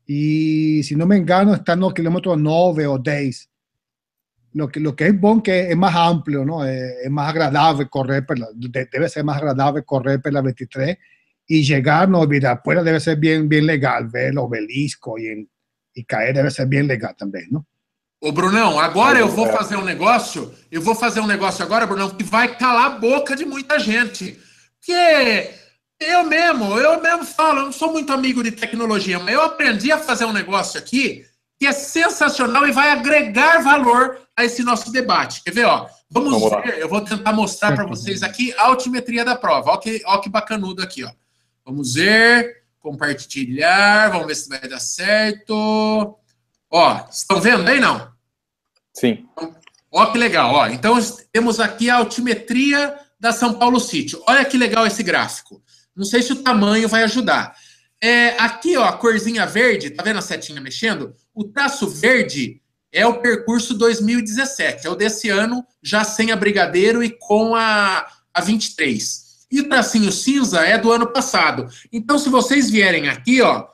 [0.06, 3.50] Y si no me engano, están los kilómetros 9 o 10.
[4.54, 6.66] Lo que, lo que es bon que es más amplio, ¿no?
[6.66, 10.98] Es, es más agradable correr, por la, debe ser más agradable correr por la 23
[11.46, 15.50] y llegar, no olvidar, fuera debe ser bien, bien legal, ver el obelisco y, en,
[15.96, 17.66] e cair deve ser bem legal também, não?
[18.22, 22.10] Ô, Brunão, agora eu vou fazer um negócio, eu vou fazer um negócio agora, Brunão,
[22.10, 24.38] que vai calar a boca de muita gente.
[24.78, 25.52] Porque
[26.02, 29.90] eu mesmo, eu mesmo falo, eu não sou muito amigo de tecnologia, mas eu aprendi
[29.92, 31.26] a fazer um negócio aqui
[31.58, 35.44] que é sensacional e vai agregar valor a esse nosso debate.
[35.44, 35.88] Quer ver, ó?
[36.10, 36.78] Vamos, Vamos ver, lá.
[36.78, 39.72] eu vou tentar mostrar para vocês aqui a altimetria da prova.
[39.72, 41.12] Ó que, que bacanudo aqui, ó.
[41.66, 46.18] Vamos ver, compartilhar, vamos ver se vai dar certo.
[46.72, 48.09] Ó, estão vendo aí, não?
[49.00, 49.26] Sim.
[49.90, 50.68] Ó que legal, ó.
[50.68, 51.00] Então,
[51.32, 54.18] temos aqui a altimetria da São Paulo City.
[54.28, 55.62] Olha que legal esse gráfico.
[55.96, 57.56] Não sei se o tamanho vai ajudar.
[58.02, 61.14] É, aqui, ó, a corzinha verde, tá vendo a setinha mexendo?
[61.34, 67.04] O traço verde é o percurso 2017, é o desse ano, já sem a Brigadeiro
[67.04, 69.48] e com a, a 23.
[69.52, 71.68] E o tracinho cinza é do ano passado.
[71.92, 73.66] Então, se vocês vierem aqui, ó,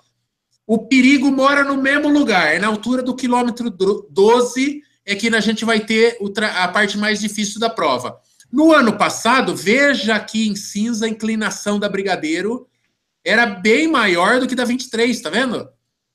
[0.68, 5.40] o perigo mora no mesmo lugar, é na altura do quilômetro 12, é que a
[5.40, 6.18] gente vai ter
[6.56, 8.20] a parte mais difícil da prova.
[8.52, 12.68] No ano passado, veja aqui em cinza a inclinação da Brigadeiro
[13.24, 15.68] era bem maior do que da 23, tá vendo?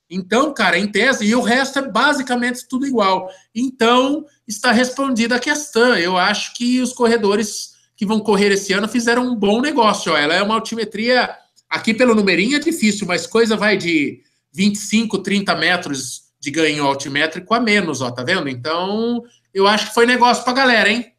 [0.08, 3.28] Então, cara, em tese, e o resto é basicamente tudo igual.
[3.54, 5.96] Então, está respondida a questão.
[5.96, 10.16] Eu acho que os corredores que vão correr esse ano fizeram um bom negócio.
[10.16, 11.30] Ela é uma altimetria,
[11.68, 14.22] aqui pelo numerinho é difícil, mas coisa vai de
[14.52, 18.48] 25, 30 metros de ganho altimétrico a menos, ó, tá vendo?
[18.48, 19.22] Então,
[19.52, 21.12] eu acho que foi negócio pra galera, hein?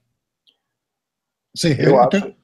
[1.55, 2.35] Sim, eu, eu acho.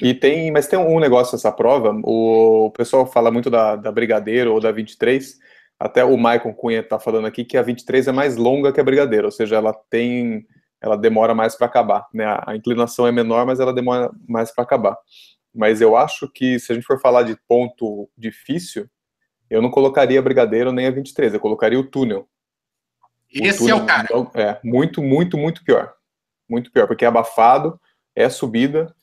[0.00, 4.52] E tem, mas tem um negócio nessa prova, o, pessoal fala muito da, da Brigadeiro
[4.52, 5.38] ou da 23,
[5.78, 8.84] até o Maicon Cunha está falando aqui que a 23 é mais longa que a
[8.84, 10.46] Brigadeiro, ou seja, ela tem,
[10.80, 12.24] ela demora mais para acabar, né?
[12.46, 14.96] A inclinação é menor, mas ela demora mais para acabar.
[15.54, 18.88] Mas eu acho que se a gente for falar de ponto difícil,
[19.52, 22.26] eu não colocaria a Brigadeiro nem a 23, eu colocaria o túnel.
[23.30, 24.04] Esse túnel, é o cara.
[24.04, 25.92] Então, é, muito, muito, muito pior.
[26.48, 27.78] Muito pior, porque é abafado,
[28.16, 28.94] é subida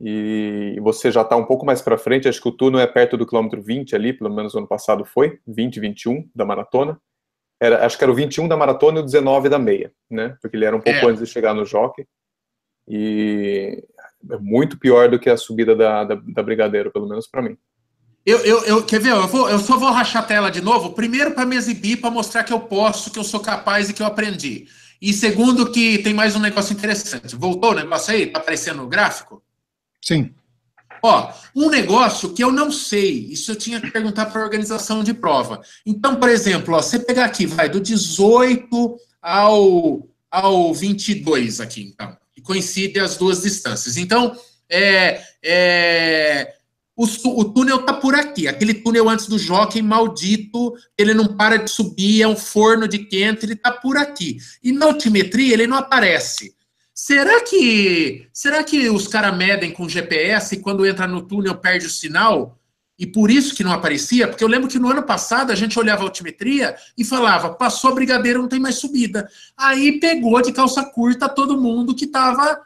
[0.00, 2.26] e você já está um pouco mais para frente.
[2.26, 5.04] Acho que o túnel é perto do quilômetro 20 ali, pelo menos no ano passado
[5.04, 6.98] foi, 20, 21 da maratona.
[7.60, 10.36] Era, acho que era o 21 da maratona e o 19 da meia, né?
[10.40, 11.04] Porque ele era um pouco é.
[11.04, 12.06] antes de chegar no jockey.
[12.88, 13.84] E
[14.30, 17.58] é muito pior do que a subida da, da, da Brigadeiro, pelo menos para mim.
[18.24, 19.10] Eu, eu, eu, quer ver?
[19.10, 20.90] Eu, vou, eu só vou rachar a tela de novo.
[20.90, 24.02] Primeiro, para me exibir, para mostrar que eu posso, que eu sou capaz e que
[24.02, 24.66] eu aprendi.
[25.00, 27.34] E segundo, que tem mais um negócio interessante.
[27.34, 28.22] Voltou o negócio aí?
[28.22, 29.42] Está aparecendo o gráfico?
[30.00, 30.32] Sim.
[31.02, 35.02] Ó, um negócio que eu não sei, isso eu tinha que perguntar para a organização
[35.02, 35.60] de prova.
[35.84, 42.16] Então, por exemplo, ó, você pegar aqui, vai do 18 ao, ao 22 aqui, então.
[42.36, 43.96] e coincide as duas distâncias.
[43.96, 44.36] Então,
[44.70, 46.54] é, é,
[47.02, 51.56] o, o, túnel está por aqui, aquele túnel antes do jockey maldito, ele não para
[51.56, 54.38] de subir, é um forno de quente, ele está por aqui.
[54.62, 56.54] E na altimetria ele não aparece.
[56.94, 61.86] Será que será que os caras medem com GPS e quando entra no túnel perde
[61.86, 62.56] o sinal?
[62.96, 64.28] E por isso que não aparecia?
[64.28, 67.90] Porque eu lembro que no ano passado a gente olhava a altimetria e falava, passou
[67.90, 69.28] a Brigadeiro, não tem mais subida.
[69.56, 72.60] Aí pegou de calça curta todo mundo que tava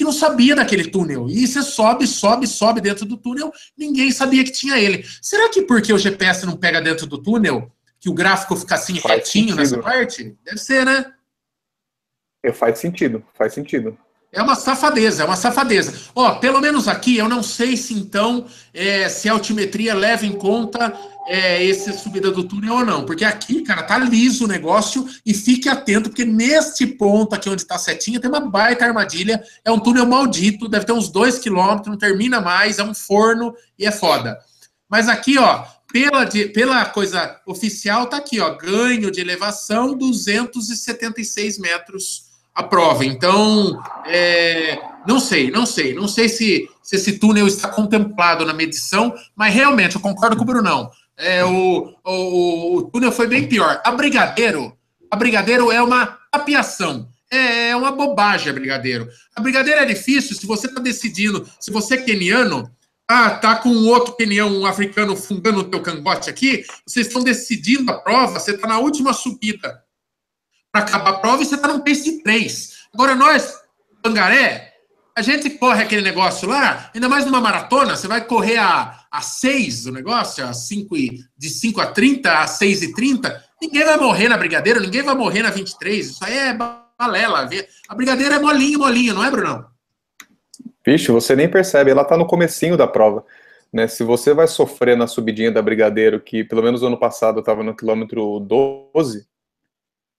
[0.00, 1.28] que não sabia daquele túnel.
[1.28, 5.04] E você sobe, sobe, sobe dentro do túnel, ninguém sabia que tinha ele.
[5.20, 8.98] Será que porque o GPS não pega dentro do túnel, que o gráfico fica assim
[8.98, 9.56] faz retinho sentido.
[9.58, 10.38] nessa parte?
[10.42, 11.12] Deve ser, né?
[12.42, 13.98] É, faz sentido, faz sentido.
[14.32, 15.92] É uma safadeza, é uma safadeza.
[16.14, 20.32] Ó, pelo menos aqui, eu não sei se então é, se a altimetria leva em
[20.32, 23.04] conta é, essa subida do túnel ou não.
[23.04, 27.66] Porque aqui, cara, tá liso o negócio e fique atento, porque neste ponto aqui onde
[27.66, 29.42] tá a setinha tem uma baita armadilha.
[29.64, 33.52] É um túnel maldito, deve ter uns dois quilômetros, não termina mais, é um forno
[33.76, 34.38] e é foda.
[34.88, 42.29] Mas aqui, ó, pela, pela coisa oficial, tá aqui, ó, ganho de elevação 276 metros
[42.60, 43.04] a prova.
[43.04, 48.52] Então, é, não sei, não sei, não sei se, se esse túnel está contemplado na
[48.52, 50.90] medição, mas realmente eu concordo com o Brunão.
[51.16, 53.80] É, o, o, o túnel foi bem pior.
[53.84, 54.76] A Brigadeiro,
[55.10, 57.08] a Brigadeiro é uma apiação.
[57.30, 59.08] É, é uma bobagem a Brigadeiro.
[59.34, 62.70] A Brigadeiro é difícil se você está decidindo, se você é keniano,
[63.08, 67.90] ah, tá com outro keniano, um africano fundando o teu cangote aqui, vocês estão decidindo
[67.90, 69.82] a prova, você está na última subida
[70.72, 72.86] para acabar a prova e você está num pace de três.
[72.92, 73.54] Agora, nós,
[74.02, 74.70] Pangaré,
[75.16, 79.20] a gente corre aquele negócio lá, ainda mais numa maratona, você vai correr a, a
[79.20, 83.84] 6 do negócio, a 5 e, de 5 a 30, a 6 e 30, ninguém
[83.84, 87.48] vai morrer na Brigadeira, ninguém vai morrer na 23, isso aí é balela.
[87.88, 89.66] A Brigadeira é molinho, molinho, não é, Brunão?
[90.86, 93.24] Vixe, você nem percebe, ela está no comecinho da prova.
[93.72, 97.62] Né, se você vai sofrer na subidinha da Brigadeiro, que pelo menos ano passado estava
[97.62, 99.24] no quilômetro 12,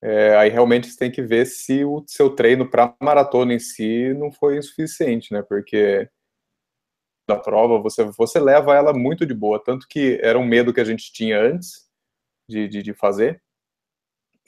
[0.02, 4.14] é, aí realmente você tem que ver se o seu treino para maratona em si
[4.16, 5.42] não foi insuficiente, né?
[5.42, 6.10] Porque
[7.28, 10.82] da prova você, você leva ela muito de boa, tanto que era um medo que
[10.82, 11.88] a gente tinha antes
[12.50, 13.42] de, de, de fazer.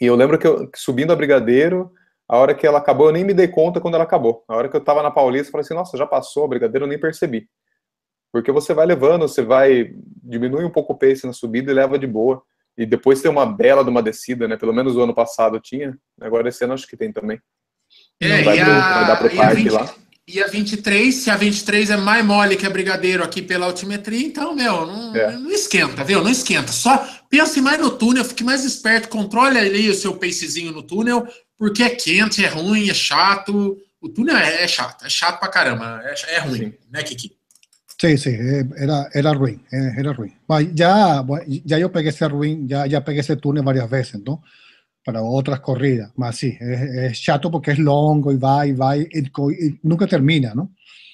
[0.02, 1.94] E eu lembro que, eu, subindo a Brigadeiro,
[2.28, 4.44] a hora que ela acabou, eu nem me dei conta quando ela acabou.
[4.48, 6.86] A hora que eu tava na Paulista, eu falei assim, nossa, já passou a Brigadeiro,
[6.86, 7.48] eu nem percebi.
[8.32, 12.00] Porque você vai levando, você vai, diminui um pouco o pace na subida e leva
[12.00, 12.44] de boa.
[12.78, 14.58] E depois tem uma bela de uma descida, né?
[14.58, 15.98] Pelo menos o ano passado tinha.
[16.20, 17.40] Agora esse ano acho que tem também.
[18.20, 19.96] É, vai, e, pro, a, vai dar pro parque e, a 20, lá.
[20.28, 24.26] e a 23, se a 23 é mais mole que a Brigadeiro aqui pela altimetria,
[24.26, 25.38] então, meu, não, é.
[25.38, 26.24] não esquenta, viu?
[26.24, 26.72] Não esquenta.
[26.72, 26.98] Só
[27.30, 31.84] pense mais no túnel, fique mais esperto, controle ali o seu pacezinho no túnel, porque
[31.84, 33.78] é quente, é ruim, é chato.
[34.02, 36.74] O túnel é, é chato, é chato pra caramba, é, é ruim, Sim.
[36.90, 37.38] né, Kiki?
[38.04, 40.38] Sí, sí, eh, era, era ruin, eh, era ruin.
[40.74, 41.24] Ya,
[41.64, 44.44] ya yo pegué ese ruin, ya, ya pegué ese túnel varias veces, ¿no?
[45.06, 49.02] Para otras corridas, más sí, es, es chato porque es longo e vai, e vai,
[49.04, 50.70] e, e nunca termina, não?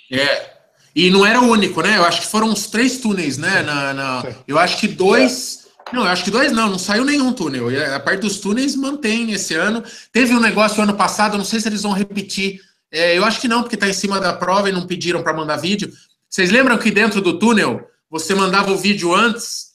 [0.09, 0.49] É,
[0.95, 1.95] e não era o único, né?
[1.95, 3.61] Eu acho que foram uns três túneis, né?
[3.61, 5.67] Na, na eu acho que dois.
[5.93, 7.67] Não, eu acho que dois não, não saiu nenhum túnel.
[7.93, 9.83] A parte dos túneis mantém esse ano.
[10.11, 12.61] Teve um negócio ano passado, não sei se eles vão repetir.
[12.91, 15.33] É, eu acho que não, porque está em cima da prova e não pediram para
[15.33, 15.91] mandar vídeo.
[16.29, 19.69] Vocês lembram que dentro do túnel você mandava o vídeo antes?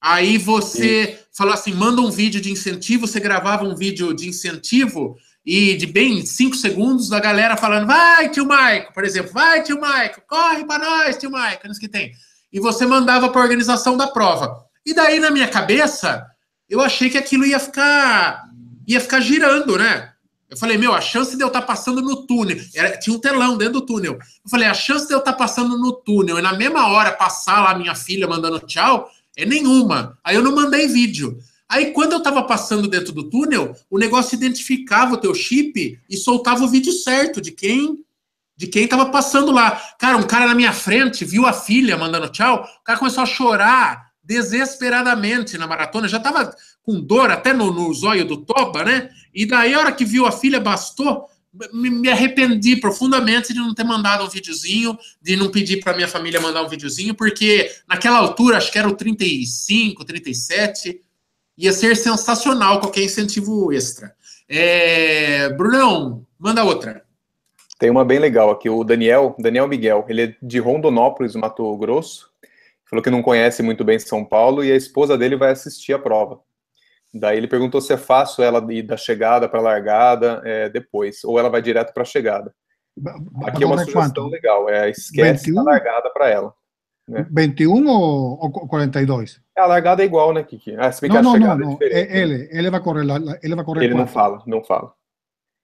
[0.00, 1.24] Aí você Sim.
[1.36, 5.86] falou assim: manda um vídeo de incentivo, você gravava um vídeo de incentivo e de
[5.86, 10.64] bem cinco segundos da galera falando: vai, tio Maico, por exemplo, vai, tio Maico, corre
[10.64, 12.12] para nós, tio Maico, não que tem.
[12.50, 14.64] E você mandava para a organização da prova.
[14.86, 16.24] E daí, na minha cabeça,
[16.68, 18.48] eu achei que aquilo ia ficar
[18.86, 20.10] ia ficar girando, né?
[20.50, 22.56] Eu falei, meu, a chance de eu estar tá passando no túnel.
[22.74, 24.14] Era, tinha um telão dentro do túnel.
[24.14, 27.12] Eu falei, a chance de eu estar tá passando no túnel e na mesma hora
[27.12, 30.18] passar lá minha filha mandando tchau é nenhuma.
[30.24, 31.38] Aí eu não mandei vídeo.
[31.68, 36.16] Aí quando eu estava passando dentro do túnel, o negócio identificava o teu chip e
[36.16, 38.04] soltava o vídeo certo de quem
[38.56, 39.80] de quem estava passando lá.
[40.00, 43.26] Cara, um cara na minha frente viu a filha mandando tchau, o cara começou a
[43.26, 49.08] chorar desesperadamente na maratona, já estava com dor até no, no zóio do toba, né?
[49.34, 51.24] E daí, a hora que viu a filha, bastou,
[51.72, 56.06] me, me arrependi profundamente de não ter mandado um videozinho, de não pedir para minha
[56.06, 61.00] família mandar um videozinho, porque naquela altura, acho que era o 35, 37,
[61.56, 64.14] ia ser sensacional qualquer incentivo extra.
[64.46, 67.02] É, Brunão, manda outra.
[67.78, 72.28] Tem uma bem legal aqui, o Daniel, Daniel Miguel, ele é de Rondonópolis, Mato Grosso,
[72.88, 75.98] falou que não conhece muito bem São Paulo e a esposa dele vai assistir a
[75.98, 76.40] prova.
[77.12, 81.24] Daí ele perguntou se é fácil ela ir da chegada para a largada é, depois,
[81.24, 82.54] ou ela vai direto para a chegada.
[83.44, 84.28] Aqui é uma sugestão quanto?
[84.28, 85.60] legal, é esquece 21?
[85.60, 86.52] a largada para ela.
[87.08, 87.26] Né?
[87.30, 89.40] 21 ou, ou 42?
[89.56, 90.76] A largada é igual, né, Kiki?
[90.76, 91.78] Ah, se não, não, não, não.
[91.80, 93.04] É ele, ele vai correr,
[93.42, 94.00] ele vai correr Ele quanto?
[94.00, 94.92] não fala, não fala.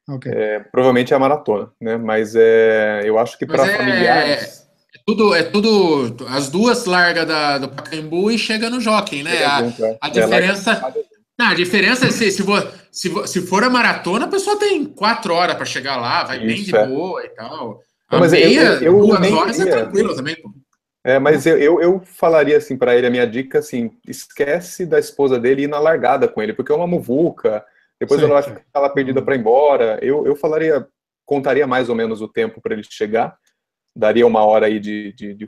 [0.09, 0.33] Okay.
[0.33, 1.97] É, provavelmente é a maratona, né?
[1.97, 4.64] Mas é, eu acho que para é, familiares.
[5.07, 6.17] Tudo, é tudo.
[6.29, 9.45] As duas larga da, do Pacaembu e chega no Jockey, né?
[9.45, 9.99] A, é.
[10.01, 10.95] a, diferença.
[11.39, 14.85] Não, a diferença é se, se, for, se, se for a maratona, a pessoa tem
[14.85, 16.87] quatro horas para chegar lá, vai Isso, bem de é.
[16.87, 17.83] boa e tal.
[18.09, 20.51] A mas meia, eu, eu, eu duas horas é tranquilo também, pô.
[21.07, 24.99] É, mas eu, eu, eu falaria assim para ele, a minha dica assim, esquece da
[24.99, 27.63] esposa dele ir na largada com ele, porque é uma muvuca,
[28.01, 29.99] depois sim, ela vai ficar lá perdida para ir embora.
[30.01, 30.87] Eu, eu falaria,
[31.27, 33.37] contaria mais ou menos o tempo para ele chegar,
[33.95, 35.47] daria uma hora aí de, de, de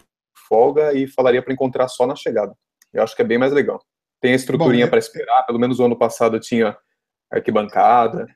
[0.49, 2.55] folga e falaria para encontrar só na chegada.
[2.93, 3.81] Eu acho que é bem mais legal
[4.21, 6.77] tem a estruturinha para esperar, pelo menos o ano passado tinha
[7.31, 8.27] arquibancada.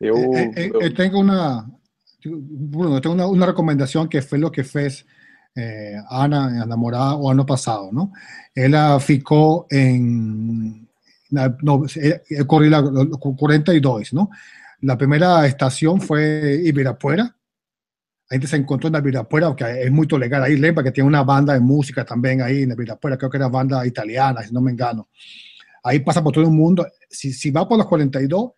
[0.00, 0.16] Eu,
[0.56, 1.66] eu, eu tenho uma
[2.24, 5.04] Bruno, tenho uma, uma recomendação que foi o que fez
[5.56, 8.10] eh, Ana, a namorada, o ano passado, não?
[8.56, 10.84] Ela ficou em
[11.30, 11.86] na, no,
[12.30, 14.28] eu corri la 42, ¿no?
[14.82, 17.34] La primera estación fue Ibirapuera,
[18.30, 21.22] a gente se encontrou na Ibirapuera, que é muito legal aí, lembra que tem uma
[21.22, 24.72] banda de música também aí na Ibirapuera, creo que era banda italiana, se não me
[24.72, 25.06] engano.
[25.84, 26.84] Aí passa por todo o mundo.
[27.08, 28.50] Se, se vai por los 42,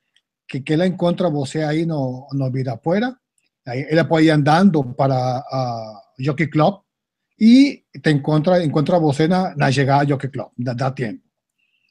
[0.48, 3.14] que, que ela encontra você aí no, no Ibirapuera,
[3.66, 6.76] aí ela pode ir andando para a Jockey Club
[7.38, 11.27] e te encontra, encontra você na, na chegada ao Jockey Club, dá, dá tempo.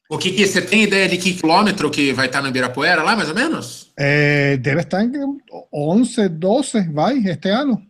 [0.09, 3.15] O que, que, você tem ideia de que quilômetro que vai estar no Ibirapuera lá,
[3.15, 3.91] mais ou menos?
[3.97, 5.11] É, deve estar em
[5.73, 7.81] 11, 12, vai, este ano.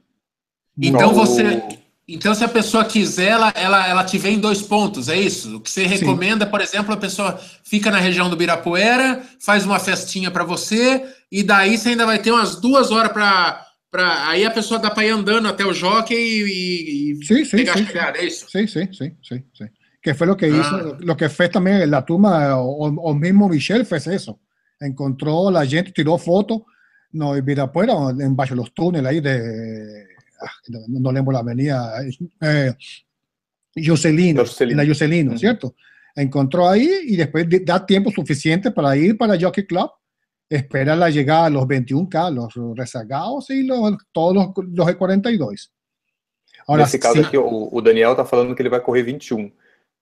[0.79, 1.61] Então você.
[2.09, 5.57] Então, se a pessoa quiser, ela, ela, ela te vem em dois pontos, é isso?
[5.57, 6.51] O que você recomenda, Sim.
[6.51, 11.43] por exemplo, a pessoa fica na região do Ibirapuera, faz uma festinha para você, e
[11.43, 13.65] daí você ainda vai ter umas duas horas para.
[13.89, 17.57] Pra, aí a pessoa dá para ir andando até o jockey e, e sim, sim,
[17.57, 18.49] pegar sim, a chegada, é isso?
[18.49, 19.69] Sim, sim, sim, sim, sim.
[20.07, 20.97] Que fue lo que hizo, ah.
[21.01, 24.39] lo que fue también en la tumba, o, o, mismo Michel fue eso.
[24.79, 26.61] Encontró la gente, tiró fotos,
[27.11, 30.05] no, en Virapuera, en bajo los túneles ahí de,
[30.41, 30.51] ah,
[30.87, 31.93] no, lembro la avenida,
[32.39, 32.73] eh,
[33.75, 35.75] Jocelino, en la Jocelino, ¿cierto?
[36.15, 39.91] Encontró ahí y después da tiempo suficiente para ir para Jockey Club,
[40.47, 45.69] espera la llegada a los 21K, los rezagados y los, todos los, los E42.
[46.65, 49.51] Ahora, Nesse caso aqui, o, o Daniel está falando que ele vai correr 21.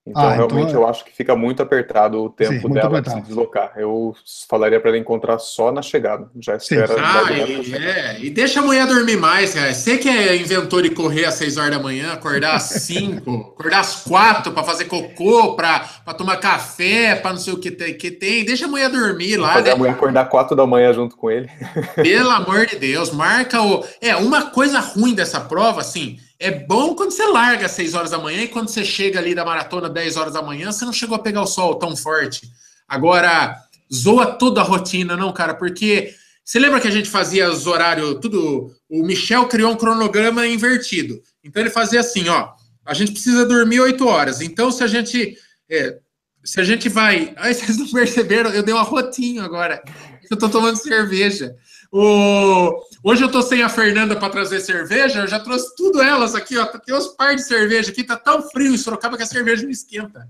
[0.06, 0.82] Então, ah, então realmente, então...
[0.82, 3.72] eu acho que fica muito apertado o tempo Sim, dela de se deslocar.
[3.76, 4.14] Eu
[4.48, 6.30] falaria para ela encontrar só na chegada.
[6.38, 6.94] Já espera.
[6.96, 9.74] Ah, e, é, e deixa a mulher dormir mais, cara.
[9.74, 13.80] Você que é inventor de correr às 6 horas da manhã, acordar às 5, acordar
[13.80, 15.80] às 4 para fazer cocô, para
[16.16, 18.44] tomar café, para não sei o que tem, que tem.
[18.44, 19.54] Deixa a mulher dormir lá.
[19.54, 19.72] Fazer né?
[19.72, 21.50] a mulher acordar 4 da manhã junto com ele.
[21.96, 23.84] Pelo amor de Deus, marca o.
[24.00, 28.10] É, uma coisa ruim dessa prova, assim é bom quando você larga às 6 horas
[28.10, 30.92] da manhã e quando você chega ali da maratona 10 horas da manhã, você não
[30.92, 32.50] chegou a pegar o sol tão forte.
[32.86, 33.56] Agora,
[33.92, 36.14] zoa toda a rotina, não, cara, porque
[36.46, 38.72] você lembra que a gente fazia os horários, tudo.
[38.88, 41.20] O Michel criou um cronograma invertido.
[41.42, 42.52] Então ele fazia assim: ó,
[42.84, 44.40] a gente precisa dormir 8 horas.
[44.40, 45.36] Então, se a gente.
[45.68, 45.98] É,
[46.44, 47.34] se a gente vai.
[47.36, 48.50] Ai, vocês não perceberam?
[48.50, 49.82] Eu dei uma rotinho agora.
[50.30, 51.56] Eu tô tomando cerveja.
[51.98, 52.84] O...
[53.02, 56.58] Hoje eu tô sem a Fernanda para trazer cerveja, eu já trouxe tudo elas aqui,
[56.58, 56.66] ó.
[56.66, 59.70] Tem uns par de cerveja aqui, tá tão frio em Sorocaba que a cerveja não
[59.70, 60.28] esquenta.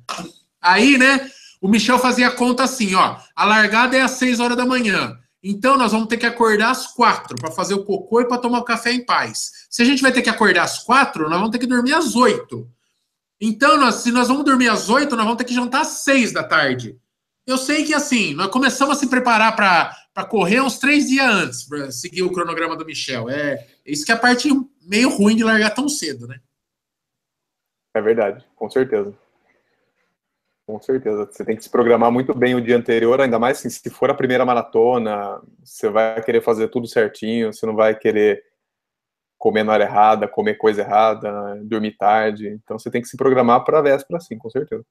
[0.63, 1.29] Aí, né,
[1.61, 3.17] o Michel fazia a conta assim, ó.
[3.35, 5.19] A largada é às 6 horas da manhã.
[5.43, 8.61] Então nós vamos ter que acordar às quatro para fazer o cocô e para tomar
[8.61, 9.67] o café em paz.
[9.69, 12.15] Se a gente vai ter que acordar às quatro, nós vamos ter que dormir às
[12.15, 12.71] oito.
[13.41, 16.31] Então, nós, se nós vamos dormir às oito, nós vamos ter que jantar às seis
[16.31, 16.97] da tarde.
[17.45, 21.65] Eu sei que assim, nós começamos a se preparar para correr uns três dias antes,
[21.65, 23.29] para seguir o cronograma do Michel.
[23.29, 24.49] É isso que é a parte
[24.83, 26.41] meio ruim de largar tão cedo, né?
[27.95, 29.15] É verdade, com certeza.
[30.67, 31.27] Com certeza.
[31.31, 34.11] Você tem que se programar muito bem o dia anterior, ainda mais assim, se for
[34.11, 38.43] a primeira maratona, você vai querer fazer tudo certinho, você não vai querer
[39.39, 42.49] comer na hora errada, comer coisa errada, dormir tarde.
[42.49, 44.85] Então você tem que se programar para a véspera, sim, com certeza.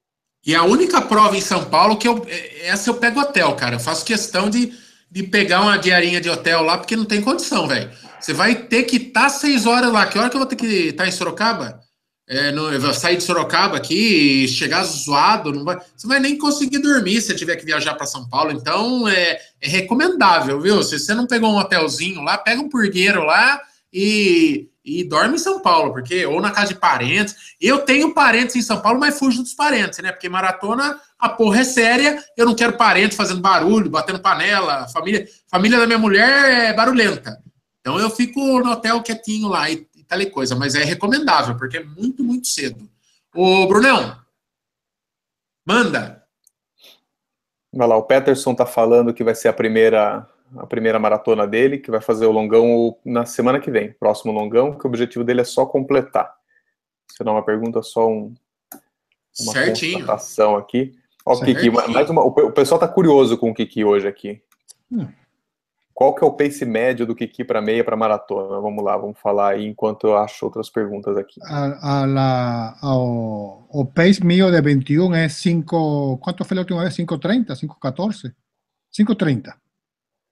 [0.46, 2.24] E a única prova em São Paulo que eu.
[2.28, 3.76] É, essa eu pego hotel, cara.
[3.76, 4.72] Eu faço questão de,
[5.16, 7.90] de pegar uma diarinha de hotel lá, porque não tem condição, velho.
[8.20, 10.06] Você vai ter que estar tá seis horas lá.
[10.06, 11.80] Que hora que eu vou ter que estar tá em Sorocaba?
[12.28, 16.36] É, eu vou sair de Sorocaba aqui e chegar zoado, não vai, você vai nem
[16.36, 18.50] conseguir dormir se tiver que viajar para São Paulo.
[18.50, 20.82] Então é, é, recomendável, viu?
[20.82, 23.58] Se você não pegou um hotelzinho lá, pega um purgueiro lá
[23.90, 27.56] e, e dorme em São Paulo, porque ou na casa de parentes.
[27.60, 30.12] Eu tenho parentes em São Paulo, mas fujo dos parentes, né?
[30.12, 32.24] Porque maratona, a porra é séria.
[32.36, 34.86] Eu não quero parente fazendo barulho, batendo panela.
[34.88, 37.42] Família, família da minha mulher é barulhenta.
[37.80, 41.78] Então eu fico no hotel quietinho lá e, e tal coisa, mas é recomendável, porque
[41.78, 42.88] é muito, muito cedo.
[43.34, 44.16] Ô, Brunão,
[45.66, 46.22] manda.
[47.74, 50.26] Vai lá, o Peterson tá falando que vai ser a primeira
[50.56, 54.76] a primeira maratona dele, que vai fazer o longão na semana que vem, próximo longão,
[54.76, 56.32] que o objetivo dele é só completar.
[57.10, 58.34] Se não é uma pergunta, só um,
[59.40, 59.98] uma Certinho.
[59.98, 60.92] constatação aqui.
[61.24, 64.40] Ó, o Kiki, mais uma, o pessoal tá curioso com o Kiki hoje aqui.
[64.90, 65.08] Hum.
[65.92, 68.60] Qual que é o pace médio do Kiki para meia para maratona?
[68.60, 71.40] Vamos lá, vamos falar aí enquanto eu acho outras perguntas aqui.
[71.42, 76.18] A, a la, o, o, pace mío de 21 é 5.
[76.18, 76.94] Quanto foi a última vez?
[76.94, 77.46] 5.30?
[77.46, 78.34] 5.14?
[78.94, 79.54] 5.30.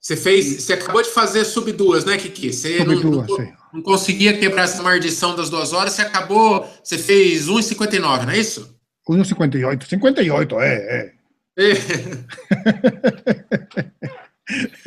[0.04, 2.52] Você fez, você acabou de fazer sub duas, né, Kiki?
[2.52, 3.26] Você sub não, não,
[3.72, 8.36] não, conseguia quebrar essa maldição das duas horas, você acabou, você fez 1,59, não é
[8.38, 8.76] isso?
[9.08, 11.12] 1,58, 58, é, é.
[11.56, 11.74] é.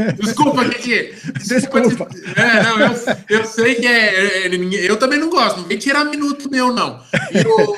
[0.22, 1.16] Desculpa, Kiki.
[1.48, 2.08] Desculpa.
[2.36, 2.94] É, não, eu,
[3.28, 7.04] eu sei que é, é, Eu também não gosto, não vem tirar minuto meu, não.
[7.34, 7.76] Eu,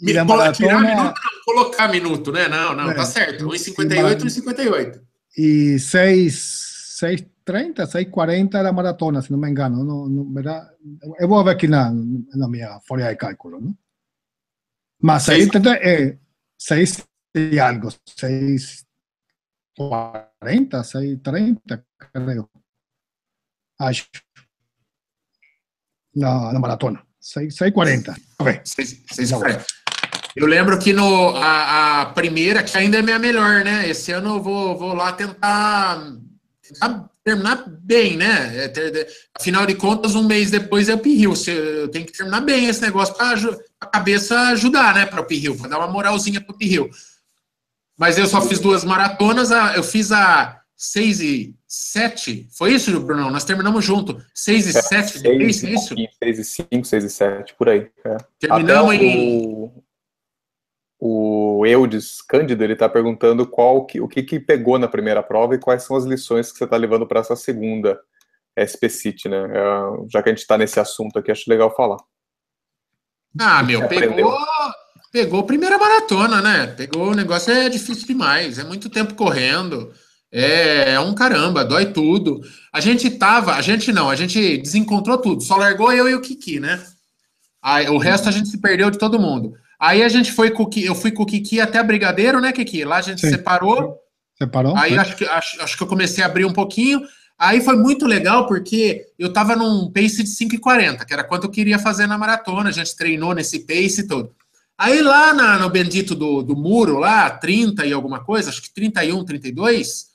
[0.00, 0.52] me, maratona...
[0.52, 2.48] Tirar minuto, não, colocar minuto, né?
[2.48, 3.46] Não, não, é, tá certo.
[3.46, 10.70] 1,58, 1,58 y 6, 6.30, 6.40 la maratona, si no me engano, no, no, ¿verdad?
[11.18, 13.76] Eu vou ver aqui na, na minha folha de cálculo, ¿no?
[15.00, 16.18] Mas 6.30 é
[16.58, 17.04] 6
[17.34, 18.84] e algo, 6.40,
[20.84, 22.50] 6.30, creo.
[23.78, 24.06] Acho.
[26.14, 27.04] Na, na maratona.
[27.20, 28.14] 6.40.
[28.38, 28.60] Ok.
[28.64, 29.81] 6.40.
[30.34, 33.88] Eu lembro que no, a, a, primeira, que ainda é minha melhor, né?
[33.88, 36.02] Esse ano eu vou, vou lá tentar,
[36.62, 38.66] tentar terminar bem, né?
[38.66, 39.08] É,
[39.38, 41.34] afinal de contas, um mês depois é o Pirril.
[41.46, 43.34] Eu tenho que terminar bem esse negócio para
[43.80, 45.06] a cabeça ajudar, né?
[45.06, 46.90] Para o Pirril, para dar uma moralzinha para o Pirril.
[47.98, 52.48] Mas eu só fiz duas maratonas, eu fiz a 6 e 7.
[52.50, 53.30] Foi isso, Bruno?
[53.30, 54.20] Nós terminamos junto.
[54.34, 55.94] 6 e 7 é, depois, é isso?
[56.22, 57.88] 6 e 5, 6 e 7, por aí.
[58.04, 58.16] É.
[58.40, 59.72] Terminamos Até em.
[61.04, 65.56] O Eudes Cândido ele está perguntando qual que, o que, que pegou na primeira prova
[65.56, 67.98] e quais são as lições que você está levando para essa segunda
[68.54, 69.36] SP City, né?
[69.36, 71.96] É, já que a gente está nesse assunto aqui, acho legal falar.
[73.36, 74.32] Ah, meu, pegou,
[75.10, 76.68] pegou primeira maratona, né?
[76.68, 79.92] Pegou o negócio é difícil demais, é muito tempo correndo.
[80.30, 82.40] É, é um caramba, dói tudo.
[82.72, 86.20] A gente tava, a gente não, a gente desencontrou tudo, só largou eu e o
[86.20, 86.80] Kiki, né?
[87.60, 89.60] Aí, o resto a gente se perdeu de todo mundo.
[89.82, 92.84] Aí a gente foi com eu fui com o Kiki até a Brigadeiro, né, Kiki?
[92.84, 93.30] Lá a gente Sim.
[93.30, 93.98] separou.
[94.38, 94.76] Separou.
[94.76, 97.02] Aí acho que, acho, acho que eu comecei a abrir um pouquinho.
[97.36, 101.50] Aí foi muito legal porque eu tava num pace de 5,40, que era quanto eu
[101.50, 102.68] queria fazer na maratona.
[102.68, 104.32] A gente treinou nesse pace todo.
[104.78, 108.72] Aí lá na, no bendito do, do muro, lá, 30 e alguma coisa, acho que
[108.72, 110.06] 31, 32,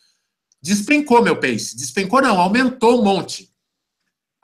[0.62, 1.76] despencou meu pace.
[1.76, 3.50] Despencou não, aumentou um monte.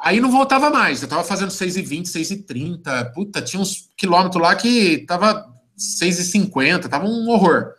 [0.04, 1.01] Aí não voltava mais.
[1.01, 3.14] Eu tava fazendo 6,20, 6,30.
[3.14, 5.49] Puta, tinha uns quilômetros lá que tava
[5.80, 7.72] 6,50, tava um horror.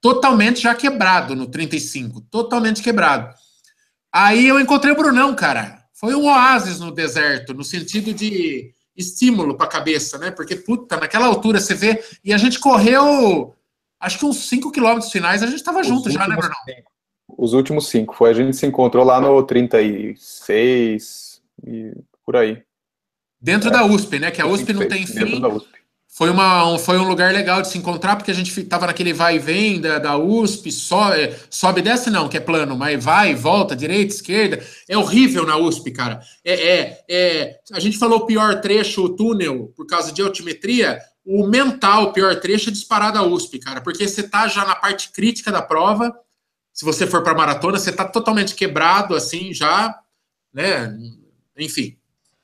[0.00, 3.34] Totalmente já quebrado no 35, totalmente quebrado.
[4.12, 5.82] Aí eu encontrei o Brunão, cara.
[5.92, 10.30] Foi um oásis no deserto, no sentido de estímulo para a cabeça, né?
[10.30, 12.00] Porque, puta, naquela altura você vê.
[12.24, 13.56] E a gente correu,
[13.98, 16.54] acho que uns 5 quilômetros finais, a gente tava Os junto já, né, Brunão?
[16.64, 16.92] Cinco.
[17.36, 18.14] Os últimos cinco.
[18.14, 21.25] Foi a gente se encontrou lá no 36,
[21.64, 21.92] e
[22.24, 22.62] por aí.
[23.40, 23.72] Dentro é.
[23.72, 24.30] da USP, né?
[24.30, 25.40] Que a USP não tem fim.
[26.08, 29.12] Foi, uma, um, foi um lugar legal de se encontrar, porque a gente estava naquele
[29.12, 32.74] vai e vem da, da USP, sobe, é, sobe e desce não, que é plano,
[32.74, 34.64] mas vai, volta, direita, esquerda.
[34.88, 36.22] É horrível na USP, cara.
[36.42, 40.98] É, é, é, a gente falou o pior trecho, o túnel, por causa de altimetria.
[41.22, 44.74] O mental, o pior trecho é disparado a USP, cara, porque você tá já na
[44.74, 46.16] parte crítica da prova.
[46.72, 49.94] Se você for para maratona, você tá totalmente quebrado, assim, já,
[50.54, 50.96] né?
[51.58, 51.96] Enfim,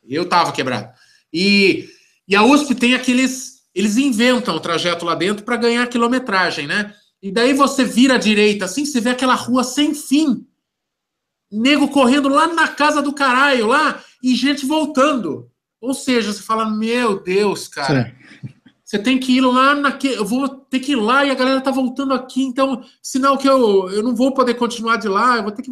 [0.09, 0.93] eu tava quebrado.
[1.33, 1.89] E,
[2.27, 3.63] e a USP tem aqueles.
[3.75, 6.95] Eles inventam o trajeto lá dentro para ganhar quilometragem, né?
[7.23, 10.47] E daí você vira à direita, assim, você vê aquela rua sem fim.
[11.51, 15.51] Nego correndo lá na casa do caralho, lá, e gente voltando.
[15.81, 18.15] Ou seja, você fala, meu Deus, cara.
[18.41, 18.49] Sim.
[18.85, 20.17] Você tem que ir lá naquele.
[20.17, 23.49] Eu vou ter que ir lá e a galera tá voltando aqui, então, sinal que
[23.49, 25.71] eu, eu não vou poder continuar de lá, eu vou ter que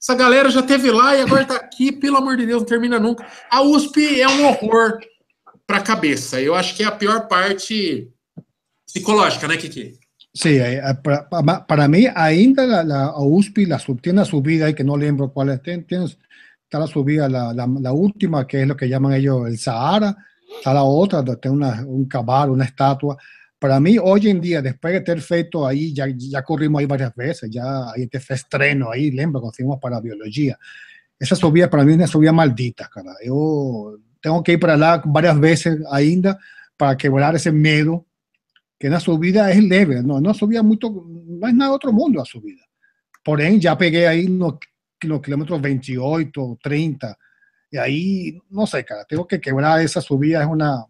[0.00, 3.00] essa galera já teve lá e agora está aqui, pelo amor de Deus, não termina
[3.00, 3.26] nunca.
[3.50, 4.98] A USP é um horror
[5.66, 6.40] para a cabeça.
[6.40, 8.08] Eu acho que é a pior parte
[8.86, 9.98] psicológica, né, Kiki?
[10.34, 10.60] Sí,
[11.02, 15.48] para, para mí ainda la, la USP la, tiene una subida que no lembro cuál
[15.48, 19.48] es, tiene, está la subida, la, la, la, última, que es lo que llaman ellos
[19.48, 20.16] el Sahara,
[20.56, 23.16] está la otra, tiene una, un cabal, una estatua,
[23.58, 27.14] para mí, hoy en día, después de ter feito ahí, ya, ya corrimos ahí varias
[27.14, 30.58] veces, ya ahí te fue estreno ahí, lembra, cuando fuimos para biología.
[31.18, 33.12] essa subida para mim é uma subida maldita, cara.
[33.20, 36.38] Eu tenho que ir para lá várias vezes ainda
[36.76, 38.06] para quebrar esse medo,
[38.78, 42.24] que na subida é leve, não, não subida muito, não é nada outro mundo a
[42.24, 42.62] subida.
[43.24, 44.56] Porém, já peguei aí no,
[45.04, 47.16] no quilômetro 28, 30,
[47.72, 50.86] e aí, não sei, cara, tenho que quebrar essa subida, é uma...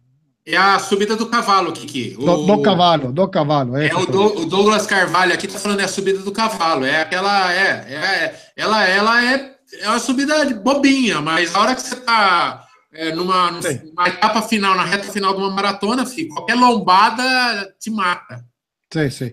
[0.51, 2.17] É a subida do cavalo, Kiki.
[2.19, 3.77] O, do, do cavalo, do cavalo.
[3.77, 6.87] É, o, do, o, Douglas Carvalho aqui tá falando é a subida do cavalo.
[6.87, 11.83] É aquela, é, é ela, ela é, é uma subida bobinha, mas a hora que
[11.83, 16.55] você tá é, numa, numa etapa final, na reta final de uma maratona, filho, qualquer
[16.55, 18.43] lombada te mata.
[18.91, 19.33] Sim, sim.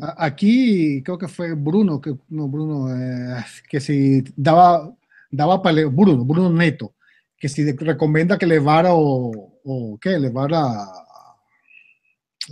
[0.00, 4.90] Aqui, creo que foi Bruno, que, no, Bruno, eh, que se daba,
[5.30, 6.90] daba para Bruno, Bruno Neto,
[7.38, 10.62] que se recomenda que levara o, o que levara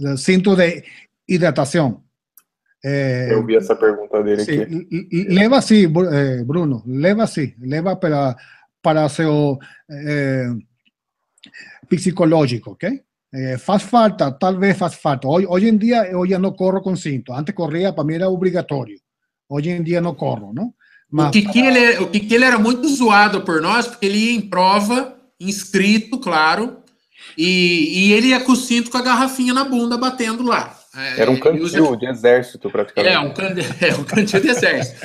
[0.01, 0.85] el cinto de
[1.27, 2.03] hidratación.
[2.83, 4.89] Eh, Eu vi essa pergunta dele sí, aqui.
[5.29, 8.37] Leva sim, eh, Bruno, leva sim, leva para,
[8.83, 9.59] para seu
[9.89, 10.49] eh,
[11.89, 13.05] psicológico, ok?
[13.35, 15.29] Eh, faz falta, tal vez faz falta.
[15.29, 17.33] Hoy, hoy en día yo ya no corro con cinto.
[17.33, 18.99] Antes corría, para mí era obligatorio.
[19.49, 20.75] Hoje em dia não corro, não?
[21.13, 21.29] Mas...
[21.29, 24.41] O, Kiki, ele, o Kiki ele era muito zoado por nós, porque ele ia em
[24.41, 26.79] prova, inscrito, claro,
[27.37, 30.79] e, e ele ia com o cinto com a garrafinha na bunda, batendo lá.
[31.17, 31.97] Era um cantil usa...
[31.97, 33.15] de exército, praticamente.
[33.15, 33.55] É, um, can...
[33.81, 35.01] é um cantil de exército.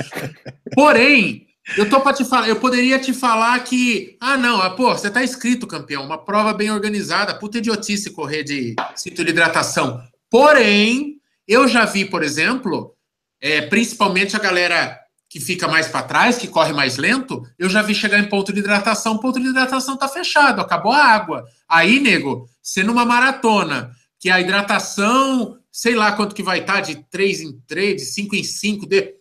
[0.73, 1.47] Porém,
[1.77, 5.09] eu tô para te falar, eu poderia te falar que, ah, não, ah, pô, você
[5.09, 10.01] tá inscrito, campeão, uma prova bem organizada, puta idiotice correr de cinto de hidratação.
[10.29, 12.93] Porém, eu já vi, por exemplo,
[13.41, 14.97] é, principalmente a galera
[15.29, 18.53] que fica mais para trás, que corre mais lento, eu já vi chegar em ponto
[18.53, 21.45] de hidratação, o ponto de hidratação tá fechado, acabou a água.
[21.67, 26.81] Aí, nego, você numa maratona, que a hidratação, sei lá quanto que vai estar, tá,
[26.81, 29.17] de 3 em 3, de 5 em 5, de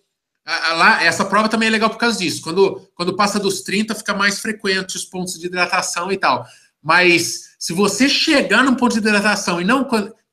[0.46, 2.40] lá, essa prova também é legal por causa disso.
[2.40, 6.46] Quando, quando passa dos 30, fica mais frequente os pontos de hidratação e tal.
[6.82, 9.88] Mas se você chegar num ponto de hidratação e não.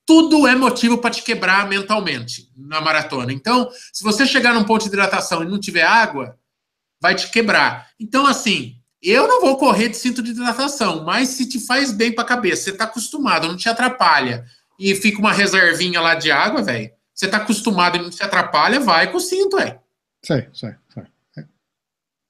[0.05, 3.31] Tudo é motivo para te quebrar mentalmente na maratona.
[3.31, 6.37] Então, se você chegar num ponto de hidratação e não tiver água,
[7.01, 7.89] vai te quebrar.
[7.99, 12.13] Então, assim, eu não vou correr de cinto de hidratação, mas se te faz bem
[12.13, 14.45] para a cabeça, você está acostumado, não te atrapalha,
[14.79, 16.91] e fica uma reservinha lá de água, velho.
[17.13, 19.79] Você está acostumado e não te atrapalha, vai com o cinto, velho.
[20.23, 21.03] Sei, sei, sei.
[21.37, 21.45] É.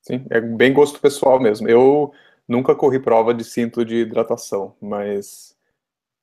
[0.02, 1.70] Sim, é bem gosto pessoal mesmo.
[1.70, 2.12] Eu
[2.48, 5.53] nunca corri prova de cinto de hidratação, mas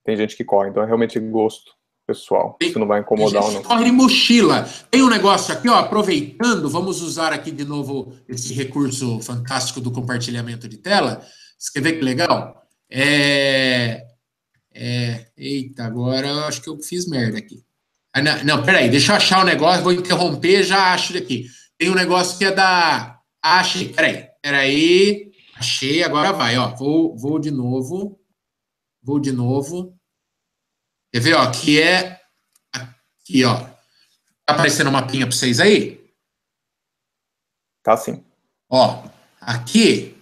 [0.04, 1.72] tem gente que corre, então é realmente gosto
[2.06, 2.56] pessoal.
[2.58, 3.62] Tem, Isso não vai incomodar ou não.
[3.62, 4.68] Corre de mochila.
[4.90, 9.92] Tem um negócio aqui, ó, aproveitando, vamos usar aqui de novo esse recurso fantástico do
[9.92, 11.24] compartilhamento de tela.
[11.56, 12.62] Você quer ver que legal?
[12.90, 14.04] É,
[14.74, 17.62] é, eita, agora eu acho que eu fiz merda aqui.
[18.12, 21.46] Ah, não, não, peraí, deixa eu achar o um negócio, vou interromper, já acho aqui.
[21.78, 23.18] Tem um negócio que é da.
[23.42, 25.30] Achei, peraí, peraí.
[25.56, 26.74] Achei, agora vai, ó.
[26.74, 28.19] Vou, vou de novo.
[29.10, 29.92] Vou de novo.
[31.12, 31.50] Quer ver, ó?
[31.50, 32.20] Que é.
[32.72, 33.56] Aqui, ó.
[33.56, 36.00] Tá aparecendo uma mapinha para vocês aí?
[37.82, 38.24] Tá sim.
[38.68, 39.02] Ó,
[39.40, 40.16] aqui.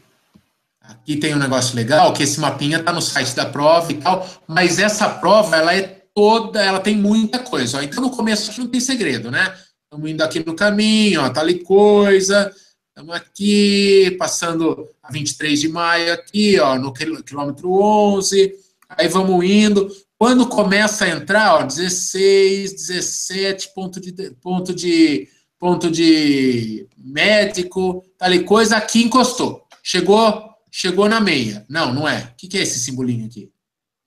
[0.80, 4.26] Aqui tem um negócio legal, que esse mapinha tá no site da prova e tal,
[4.46, 5.82] mas essa prova, ela é
[6.14, 7.76] toda, ela tem muita coisa.
[7.76, 7.82] Ó.
[7.82, 9.54] Então, no começo, não tem segredo, né?
[9.84, 12.50] Estamos indo aqui no caminho, ó, tá ali coisa.
[12.88, 18.66] Estamos aqui, passando a 23 de maio aqui, ó, no quilômetro 11.
[18.88, 19.90] Aí vamos indo.
[20.18, 25.28] Quando começa a entrar, ó, 16, 17, ponto de, ponto de,
[25.58, 29.66] ponto de médico, tá ali coisa, aqui encostou.
[29.82, 31.64] Chegou, chegou na meia.
[31.68, 32.32] Não, não é.
[32.32, 33.50] O que, que é esse simbolinho aqui?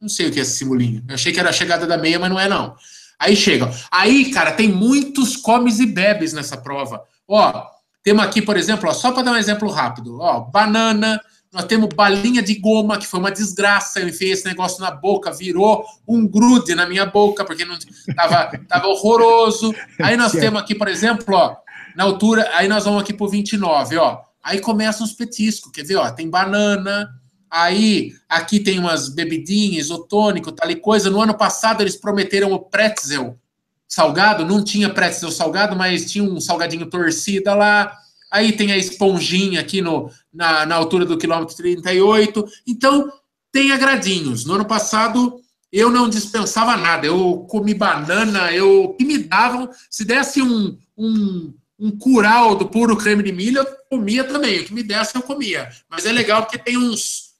[0.01, 1.03] Não sei o que é esse simbolinho.
[1.07, 2.75] Eu achei que era a chegada da meia, mas não é, não.
[3.19, 3.71] Aí chega.
[3.91, 7.03] Aí, cara, tem muitos comes e bebes nessa prova.
[7.27, 7.67] Ó,
[8.03, 11.21] temos aqui, por exemplo, ó, só para dar um exemplo rápido, ó, banana,
[11.51, 13.99] nós temos balinha de goma, que foi uma desgraça.
[13.99, 17.77] Eu enfiei esse negócio na boca, virou um grude na minha boca, porque não
[18.15, 19.73] tava, tava horroroso.
[20.01, 21.57] Aí nós temos aqui, por exemplo, ó,
[21.95, 24.21] na altura, aí nós vamos aqui pro 29, ó.
[24.41, 27.09] Aí começam os petiscos, quer ver, ó, tem banana,
[27.51, 31.09] Aí, aqui tem umas bebidinhas, isotônico, tal e coisa.
[31.09, 33.37] No ano passado, eles prometeram o pretzel
[33.85, 34.45] salgado.
[34.45, 37.93] Não tinha pretzel salgado, mas tinha um salgadinho torcida lá.
[38.31, 42.45] Aí tem a esponjinha aqui no, na, na altura do quilômetro 38.
[42.65, 43.11] Então,
[43.51, 44.45] tem agradinhos.
[44.45, 47.05] No ano passado, eu não dispensava nada.
[47.05, 49.69] Eu comi banana, eu que me davam.
[49.89, 54.61] Se desse um, um, um curau do puro creme de milho, eu comia também.
[54.61, 55.69] O que me desse, eu comia.
[55.89, 57.31] Mas é legal porque tem uns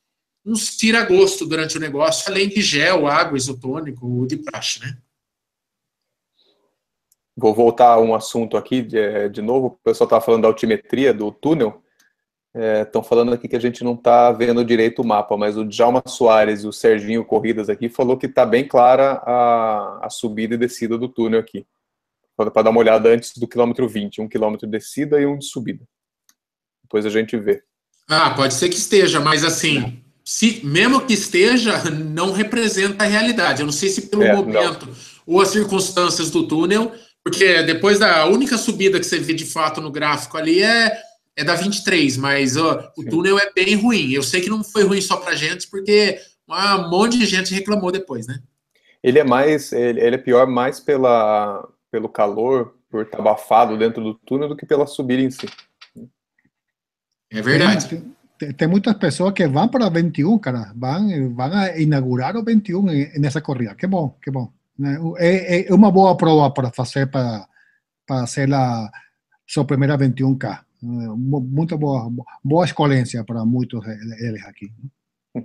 [0.46, 4.98] uns tira-gosto durante o negócio, além de gel, água, isotônico de praxe, né?
[7.36, 9.68] Vou voltar a um assunto aqui de, de novo.
[9.68, 11.82] O pessoal estava falando da altimetria do túnel.
[12.84, 15.64] Estão é, falando aqui que a gente não está vendo direito o mapa, mas o
[15.64, 20.56] Djalma Soares e o Serginho Corridas aqui falou que está bem clara a, a subida
[20.56, 21.66] e descida do túnel aqui.
[22.36, 25.46] Para dar uma olhada antes do quilômetro 20, um quilômetro de descida e um de
[25.46, 25.86] subida.
[26.84, 27.64] Depois a gente vê.
[28.10, 33.62] Ah, pode ser que esteja, mas assim, se mesmo que esteja, não representa a realidade.
[33.62, 34.96] Eu não sei se pelo é, momento não.
[35.26, 36.92] ou as circunstâncias do túnel,
[37.24, 41.00] porque depois da única subida que você vê de fato no gráfico ali é,
[41.36, 44.12] é da 23, mas ó, o túnel é bem ruim.
[44.12, 46.20] Eu sei que não foi ruim só para gente, porque
[46.50, 48.40] um monte de gente reclamou depois, né?
[49.04, 54.14] Ele é mais, ele, é pior mais pela, pelo calor, por estar abafado dentro do
[54.14, 55.48] túnel, do que pela subida em si.
[57.32, 57.88] É verdade.
[57.88, 60.72] Tem, tem, tem muitas pessoas que vão para 21, cara.
[60.76, 62.84] Vão, vão inaugurar o 21
[63.18, 63.74] nessa corrida.
[63.74, 64.52] Que bom, que bom.
[65.18, 67.48] É, é uma boa prova para fazer para,
[68.08, 68.90] para ser a
[69.48, 70.60] sua primeira 21K.
[70.82, 72.10] Muito boa,
[72.44, 74.72] boa escolência para muitos deles aqui.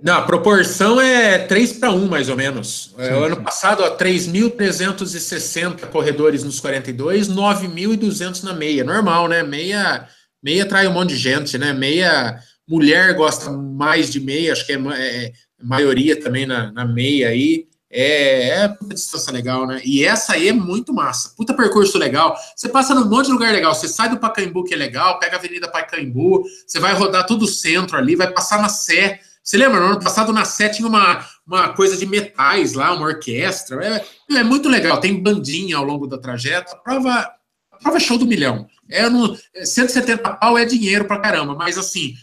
[0.03, 2.93] Não, a proporção é 3 para 1, mais ou menos.
[2.97, 3.43] Sim, é, ano sim.
[3.43, 8.83] passado, 3.360 corredores nos 42, 9.200 na meia.
[8.83, 9.43] Normal, né?
[9.43, 10.07] Meia,
[10.43, 11.71] meia trai um monte de gente, né?
[11.71, 15.31] Meia mulher gosta mais de meia, acho que é, é
[15.63, 17.67] maioria também na, na meia aí.
[17.89, 19.81] É, é distância legal, né?
[19.83, 21.33] E essa aí é muito massa.
[21.35, 22.37] Puta percurso legal.
[22.55, 23.73] Você passa num monte de lugar legal.
[23.73, 27.43] Você sai do Pacaembu, que é legal, pega a Avenida Pacaembu, você vai rodar todo
[27.43, 29.21] o centro ali, vai passar na Sé.
[29.41, 29.79] Você lembra?
[29.79, 33.81] No ano passado na Sé tinha uma, uma coisa de metais lá, uma orquestra.
[33.85, 34.99] É, é muito legal.
[34.99, 36.73] Tem bandinha ao longo da trajeto.
[36.73, 37.31] A prova,
[37.71, 38.67] a prova é show do milhão.
[38.89, 42.15] É no, 170 pau é dinheiro pra caramba, mas assim,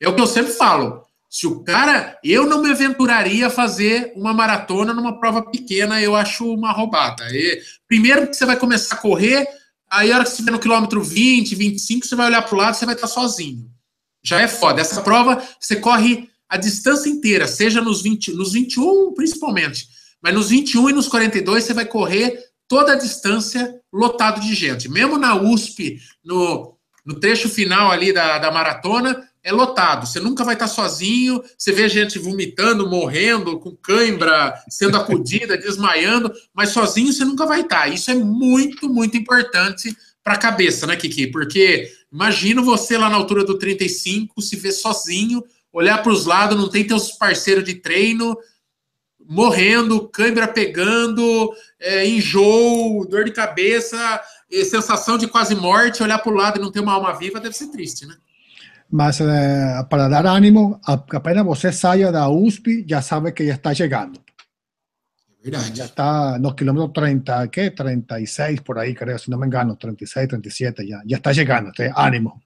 [0.00, 1.03] é o que eu sempre falo.
[1.34, 6.14] Se o cara, eu não me aventuraria a fazer uma maratona numa prova pequena, eu
[6.14, 7.26] acho uma roubada.
[7.32, 9.44] E, primeiro que você vai começar a correr,
[9.90, 12.58] aí a hora que você estiver no quilômetro 20, 25, você vai olhar para o
[12.58, 13.68] lado, você vai estar sozinho.
[14.22, 14.80] Já é foda.
[14.80, 19.88] Essa prova você corre a distância inteira, seja nos 20, nos 21 principalmente,
[20.22, 24.88] mas nos 21 e nos 42 você vai correr toda a distância lotado de gente.
[24.88, 30.06] Mesmo na USP, no, no trecho final ali da, da maratona, é lotado.
[30.06, 31.44] Você nunca vai estar sozinho.
[31.56, 37.60] Você vê gente vomitando, morrendo, com cãibra, sendo acudida, desmaiando, mas sozinho você nunca vai
[37.60, 37.86] estar.
[37.88, 41.26] Isso é muito, muito importante para a cabeça, né, Kiki?
[41.26, 46.56] Porque imagina você lá na altura do 35, se ver sozinho, olhar para os lados,
[46.56, 48.34] não tem teus parceiros de treino,
[49.28, 54.22] morrendo, cãibra pegando, é, enjoo, dor de cabeça,
[54.64, 57.56] sensação de quase morte, olhar para o lado e não ter uma alma viva deve
[57.56, 58.16] ser triste, né?
[58.94, 63.74] Mas eh, para dar ánimo, apenas você saia da USP, já sabe que já está
[63.74, 64.20] chegando.
[65.42, 65.76] Verdade.
[65.76, 67.70] Já está nos quilômetros 30, ¿qué?
[67.70, 71.92] 36 por aí, creio, se não me engano, 36, 37, já, já está chegando, tem
[71.96, 72.40] ânimo.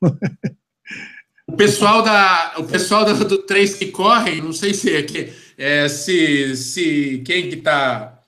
[1.46, 5.05] O pessoal, da, o pessoal do, do 3 que correm, não sei se, é,
[5.59, 8.22] é, se, se quem que está,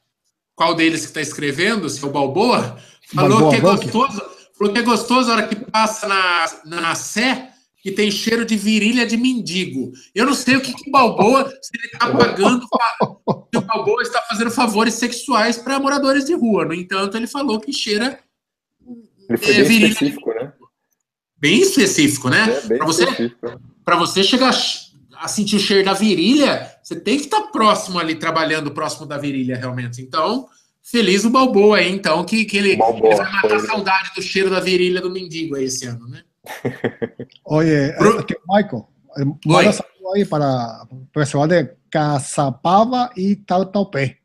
[0.55, 2.77] qual deles que está escrevendo, se é o Balboa,
[3.15, 4.23] falou Balboa, que é gostoso,
[4.59, 7.50] falou que é gostoso a hora que passa na, na Sé,
[7.83, 9.93] que tem cheiro de virilha de mendigo.
[10.15, 14.21] Eu não sei o que, que Balboa, se ele está pagando, se o Balboa está
[14.23, 16.65] fazendo favores sexuais para moradores de rua.
[16.65, 18.21] No entanto, ele falou que cheira.
[19.29, 20.53] Ele foi é, bem específico, né?
[21.39, 22.51] Bem específico, né?
[22.71, 23.07] É, para você,
[23.99, 24.55] você chegar
[25.17, 29.07] a sentir o cheiro da virilha, você tem que estar tá próximo ali, trabalhando próximo
[29.07, 30.03] da virilha, realmente.
[30.03, 30.49] Então,
[30.83, 34.23] feliz o Balboa aí, então, que, que ele, Balboa, ele vai matar a saudade do
[34.23, 36.23] cheiro da virilha do mendigo aí esse ano, né?
[37.45, 38.27] Oye, Pro...
[38.49, 38.89] Michael,
[39.19, 44.17] eh, manda saludo aí para o pessoal de Caçapava e Tautaupe.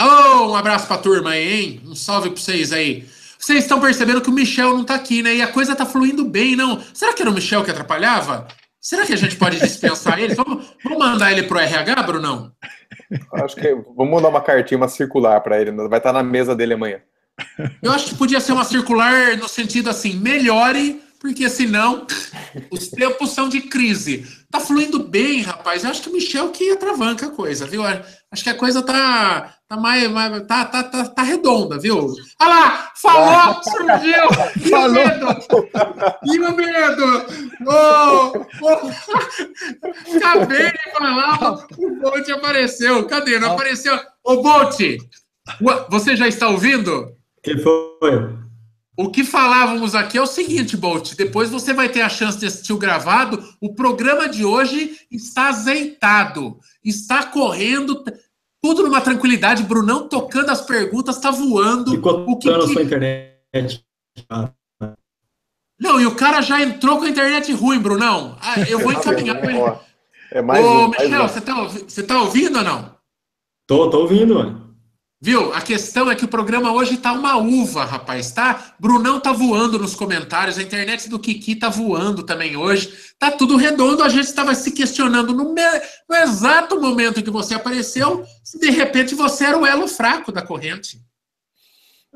[0.00, 1.82] Oh, um abraço para a turma aí, hein?
[1.86, 3.06] Um salve para vocês aí.
[3.38, 5.34] Vocês estão percebendo que o Michel não está aqui, né?
[5.34, 6.80] E a coisa está fluindo bem, não?
[6.94, 8.46] Será que era o Michel que atrapalhava?
[8.80, 10.34] Será que a gente pode dispensar ele?
[10.34, 12.52] Vamos, vamos mandar ele pro RH, Brunão?
[13.34, 15.70] Acho que vamos mandar uma cartinha, uma circular para ele.
[15.70, 17.00] Vai estar na mesa dele amanhã.
[17.82, 22.04] Eu acho que podia ser uma circular no sentido assim: melhore porque senão
[22.68, 24.26] os tempos são de crise.
[24.50, 25.84] Tá fluindo bem, rapaz.
[25.84, 27.84] Eu acho que o Michel que atravanca a coisa, viu?
[27.86, 32.12] Acho que a coisa tá, tá mais, mais tá, tá, tá, tá, redonda, viu?
[32.40, 34.24] Olha lá, falou, surgiu!
[34.56, 34.88] E falou.
[34.88, 35.26] o medo?
[36.24, 37.26] E o medo?
[37.68, 40.16] Oh, oh.
[40.16, 43.06] Acabei de falar, o Bolt apareceu.
[43.06, 43.38] Cadê?
[43.38, 43.96] Não apareceu?
[44.24, 44.76] Ô, Bolt,
[45.88, 47.16] você já está ouvindo?
[47.44, 48.41] que foi?
[48.96, 51.14] O que falávamos aqui é o seguinte, Bolt.
[51.14, 53.42] Depois você vai ter a chance de assistir o gravado.
[53.60, 58.04] O programa de hoje está azeitado, está correndo,
[58.62, 59.62] tudo numa tranquilidade.
[59.62, 61.90] Brunão tocando as perguntas, está voando.
[61.92, 62.72] Ficou o que, que...
[62.72, 63.82] sua internet.
[65.80, 68.36] Não, e o cara já entrou com a internet ruim, Brunão.
[68.40, 69.78] Ah, eu vou encaminhar com ele.
[70.30, 72.94] É mais Ô, um, Michel, mais você tá, ouvi- tá ouvindo ou não?
[73.66, 74.61] Tô, tô ouvindo, mano.
[75.24, 75.54] Viu?
[75.54, 78.74] A questão é que o programa hoje tá uma uva, rapaz, tá?
[78.80, 82.92] Brunão tá voando nos comentários, a internet do Kiki tá voando também hoje.
[83.20, 87.30] Tá tudo redondo, a gente estava se questionando no, me- no exato momento em que
[87.30, 91.00] você apareceu, se de repente você era o elo fraco da corrente.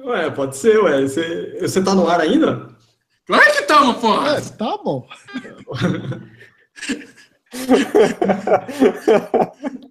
[0.05, 1.03] Ué, pode ser, ué.
[1.03, 2.69] Você, você tá no ar ainda?
[3.25, 4.37] Claro que estamos, porra!
[4.37, 5.07] É, tá bom.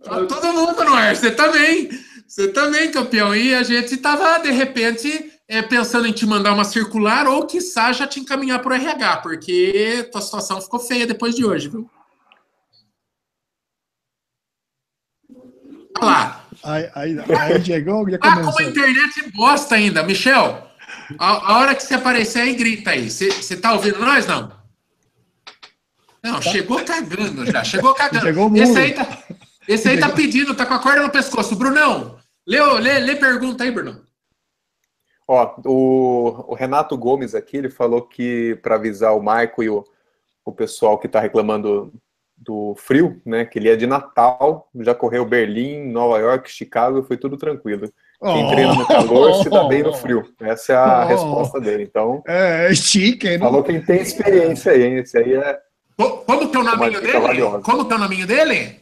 [0.03, 1.89] Tá todo mundo no ar, você também.
[2.28, 3.36] Você também, campeão.
[3.36, 7.91] E a gente tava, de repente, é, pensando em te mandar uma circular ou, quiçá,
[7.93, 11.89] já te encaminhar pro RH, porque tua situação ficou feia depois de hoje, viu?
[15.99, 16.45] Olha lá.
[16.63, 18.61] Aí, aí, aí chegou, já Ah, como a começou.
[18.61, 20.03] internet bosta ainda.
[20.03, 20.67] Michel,
[21.19, 23.09] a, a hora que você aparecer aí, grita aí.
[23.09, 24.51] Você tá ouvindo nós, não?
[26.23, 27.63] Não, chegou cagando já.
[27.63, 28.26] Chegou cagando.
[28.26, 29.05] Chegou o esse aí tá,
[29.68, 31.55] esse aí tá pedindo, tá com a corda no pescoço.
[31.55, 34.01] Brunão, lê, lê, lê pergunta aí, Brunão.
[35.28, 39.84] Ó, o, o Renato Gomes aqui, ele falou que para avisar o Marco e o,
[40.45, 41.91] o pessoal que está reclamando
[42.38, 47.18] do frio, né, que ele é de Natal, já correu Berlim, Nova York, Chicago, foi
[47.18, 47.89] tudo tranquilo.
[48.22, 48.49] Quem Oh.
[48.49, 50.24] treina no calor se dá bem no frio.
[50.41, 51.07] Essa é a Oh.
[51.07, 51.84] resposta dele.
[51.84, 53.47] Então, É, é chique, não?
[53.47, 54.95] falou quem tem experiência aí, hein?
[54.97, 55.59] Esse aí é
[55.97, 57.20] Co- Como que é o nominho dica dele?
[57.20, 57.59] valiosa.
[57.61, 58.80] Como que é o nominho dele?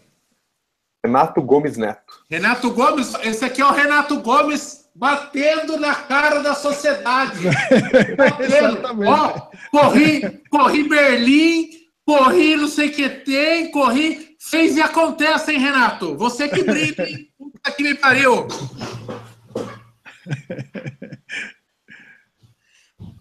[1.06, 2.14] Renato Gomes Neto.
[2.30, 7.40] Renato Gomes, esse aqui é o Renato Gomes batendo na cara da sociedade.
[8.16, 8.44] Batendo.
[8.44, 9.12] Exatamente.
[9.12, 11.70] Ó, corri, corri Berlim,
[12.06, 14.34] corri não sei o que tem, corri.
[14.40, 16.16] Fez e acontece, hein, Renato?
[16.18, 17.28] Você que brinca, hein?
[17.38, 18.48] Puta que me pariu.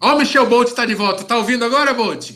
[0.01, 1.23] Ó, o Michel Bolt tá de volta.
[1.23, 2.31] Tá ouvindo agora, Bolt?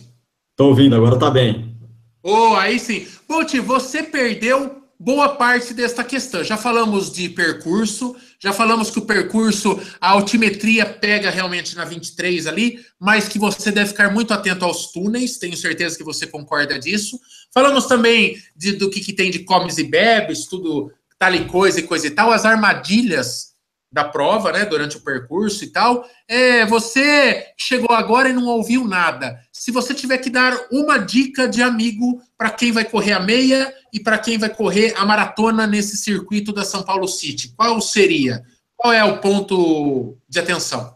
[0.56, 1.78] Tô ouvindo, agora tá bem.
[2.24, 3.08] Oh, aí sim.
[3.28, 6.44] Bolt, você perdeu boa parte desta questão.
[6.44, 12.48] Já falamos de percurso, já falamos que o percurso, a altimetria pega realmente na 23
[12.48, 16.80] ali, mas que você deve ficar muito atento aos túneis, tenho certeza que você concorda
[16.80, 17.20] disso.
[17.54, 21.80] Falamos também de- do que, que tem de comes e bebes, tudo tal e coisa
[21.80, 23.48] e coisa e tal, as armadilhas
[23.92, 26.08] da prova, né, durante o percurso e tal.
[26.28, 29.40] É, você chegou agora e não ouviu nada.
[29.58, 33.74] Se você tiver que dar uma dica de amigo para quem vai correr a meia
[33.92, 38.44] e para quem vai correr a maratona nesse circuito da São Paulo City, qual seria?
[38.76, 40.96] Qual é o ponto de atenção?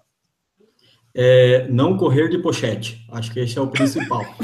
[1.13, 3.03] É, não correr de pochete.
[3.11, 4.23] Acho que esse é o principal.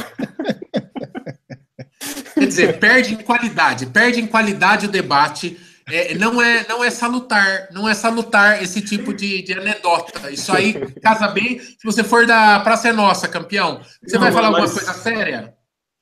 [2.33, 5.59] Quer dizer, perde em qualidade, perde em qualidade o debate.
[5.89, 10.29] É, não, é, não é salutar, não é salutar esse tipo de, de anedota.
[10.29, 13.79] Isso aí casa bem se você for da Praça é Nossa, campeão.
[14.05, 15.53] Você Não, vai falar alguma mas- coisa séria?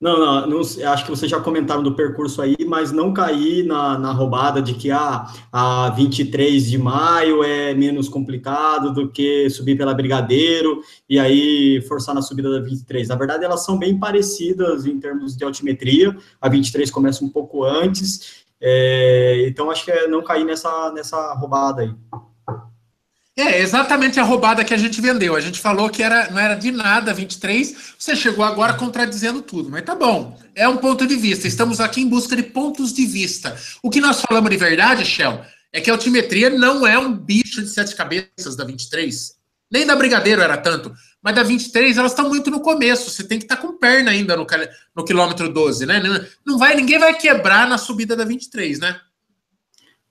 [0.01, 3.97] Não, não, não acho que vocês já comentaram do percurso aí, mas não cair na,
[3.97, 9.77] na roubada de que ah, a 23 de maio é menos complicado do que subir
[9.77, 13.07] pela Brigadeiro e aí forçar na subida da 23.
[13.07, 16.15] Na verdade, elas são bem parecidas em termos de altimetria.
[16.41, 21.33] A 23 começa um pouco antes, é, então acho que é não cair nessa, nessa
[21.33, 21.93] roubada aí.
[23.37, 25.35] É, exatamente a roubada que a gente vendeu.
[25.35, 29.69] A gente falou que era, não era de nada 23, você chegou agora contradizendo tudo,
[29.69, 30.39] mas tá bom.
[30.55, 31.45] É um ponto de vista.
[31.45, 33.57] Estamos aqui em busca de pontos de vista.
[33.83, 35.41] O que nós falamos de verdade, Shell,
[35.73, 39.34] é que a altimetria não é um bicho de sete cabeças da 23.
[39.71, 40.91] Nem da Brigadeiro era tanto.
[41.21, 43.09] Mas da 23, elas estão muito no começo.
[43.09, 44.45] Você tem que estar com perna ainda no,
[44.95, 46.01] no quilômetro 12, né?
[46.45, 48.99] Não vai, ninguém vai quebrar na subida da 23, né?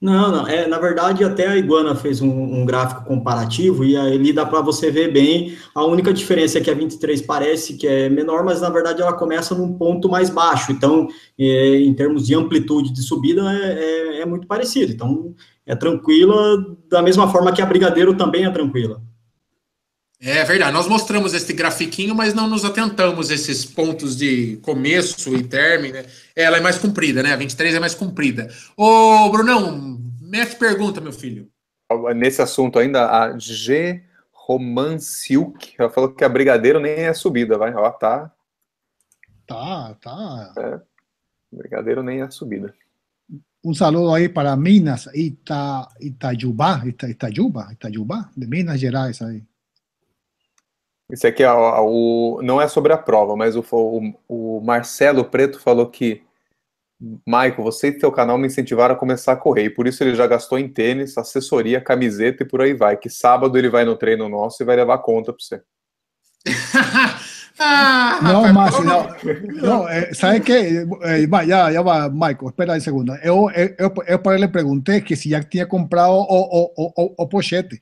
[0.01, 0.47] Não, não.
[0.47, 4.61] É, na verdade, até a Iguana fez um, um gráfico comparativo e ali dá para
[4.61, 5.57] você ver bem.
[5.73, 9.13] A única diferença é que a 23 parece que é menor, mas na verdade ela
[9.13, 10.71] começa num ponto mais baixo.
[10.71, 11.07] Então,
[11.39, 14.91] é, em termos de amplitude de subida, é, é- é muito parecido.
[14.91, 15.33] Então,
[15.65, 16.57] é tranquila,
[16.89, 19.01] da mesma forma que a Brigadeiro também é tranquila.
[20.27, 25.35] É verdade, nós mostramos esse grafiquinho, mas não nos atentamos a esses pontos de começo
[25.35, 25.93] e término.
[25.93, 26.05] né?
[26.35, 27.31] Ela é mais comprida, né?
[27.31, 28.49] A 23 é mais comprida.
[28.75, 31.47] Ô, Brunão, mete pergunta, meu filho.
[32.15, 34.01] Nesse assunto ainda, a G.
[34.31, 37.71] Romanciuk, ela falou que a Brigadeiro nem é subida, vai.
[37.75, 38.31] Ó, tá.
[39.45, 40.81] Tá, tá.
[41.51, 42.73] Brigadeiro nem é subida.
[43.63, 49.43] Un saludo ahí para Minas, Ita, Itajubá, Ita, Itajuba, Itajubá, de Minas Gerais aí.
[51.09, 55.25] Esse aqui é o, o- não é sobre a prova, mas o, o, o Marcelo
[55.25, 56.23] Preto falou que
[57.25, 60.15] Maico, você e seu canal me incentivaram a começar a correr, e por isso ele
[60.15, 62.95] já gastou em tênis, assessoria, camiseta e por aí vai.
[62.97, 65.61] Que sábado ele vai no treino nosso e vai levar conta para você.
[67.57, 69.07] Ah, não, Márcio, não.
[69.61, 70.85] não eh, ¿Sabe qué?
[71.03, 73.15] Eh, ya, ya va, Michael, espera un segundo.
[73.23, 77.29] Yo, yo, yo, para le pregunté que si ya tinha comprado o, o, o, o
[77.29, 77.81] pochete.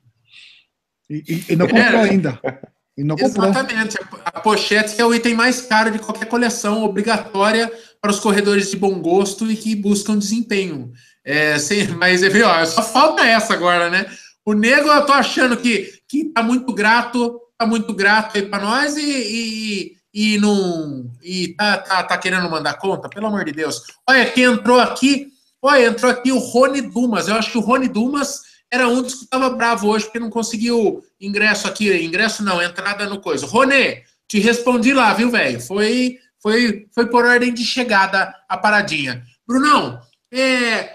[1.10, 2.40] E, e, e não comprou é, ainda.
[2.96, 3.98] E não Exatamente.
[3.98, 4.20] Comprou.
[4.24, 7.70] A pochete é o item mais caro de qualquer coleção, obrigatória
[8.00, 10.92] para os corredores de bom gosto e que buscam desempenho.
[11.24, 14.06] É, sem, mas ó, só falta essa agora, né?
[14.44, 18.62] O nego, eu tô achando que, que tá muito grato tá muito grato aí para
[18.62, 23.52] nós e, e, e, não e tá, tá, tá querendo mandar conta, pelo amor de
[23.52, 23.82] Deus.
[24.08, 25.28] Olha, quem entrou aqui,
[25.62, 27.28] olha, entrou aqui o Rony Dumas.
[27.28, 28.42] Eu acho que o Rony Dumas
[28.74, 33.06] era um dos que estava bravo hoje porque não conseguiu ingresso aqui, ingresso não, entrada
[33.06, 33.46] no coisa.
[33.46, 35.60] Rony, te respondi lá, viu, velho?
[35.60, 39.22] Foi, foi, foi por ordem de chegada a paradinha.
[39.46, 40.00] Brunão,
[40.32, 40.90] é,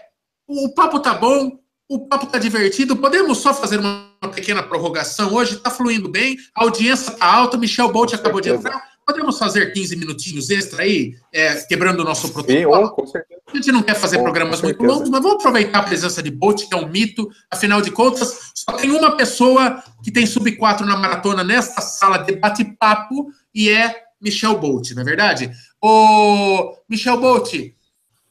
[0.45, 1.57] o papo tá bom,
[1.87, 2.97] o papo tá divertido.
[2.97, 7.93] Podemos só fazer uma pequena prorrogação hoje, está fluindo bem, a audiência está alta, Michel
[7.93, 8.88] Bolt acabou de entrar.
[9.09, 12.89] Podemos fazer 15 minutinhos extra aí, é, quebrando o nosso protocolo?
[12.89, 13.41] Sim, com certeza.
[13.47, 16.67] A gente não quer fazer programas muito longos, mas vamos aproveitar a presença de Bolt,
[16.67, 17.27] que é um mito.
[17.49, 22.19] Afinal de contas, só tem uma pessoa que tem sub 4 na maratona nesta sala
[22.19, 25.51] de bate-papo e é Michel Bolt, não é verdade?
[25.81, 27.51] Ô, Michel Bolt,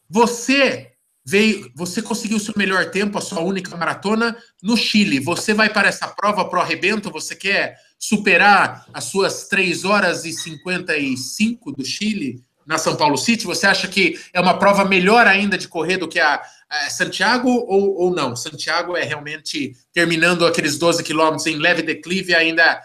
[0.09, 0.93] você
[1.26, 5.18] veio, você conseguiu seu melhor tempo, a sua única maratona no Chile.
[5.18, 7.11] Você vai para essa prova pro arrebento?
[7.11, 13.46] Você quer superar as suas 3 horas e 55 do Chile na São Paulo City?
[13.46, 16.40] Você acha que é uma prova melhor ainda de correr do que a,
[16.90, 18.36] Santiago ou, ou não?
[18.36, 22.80] Santiago é realmente terminando aqueles 12 quilômetros em leve declive ainda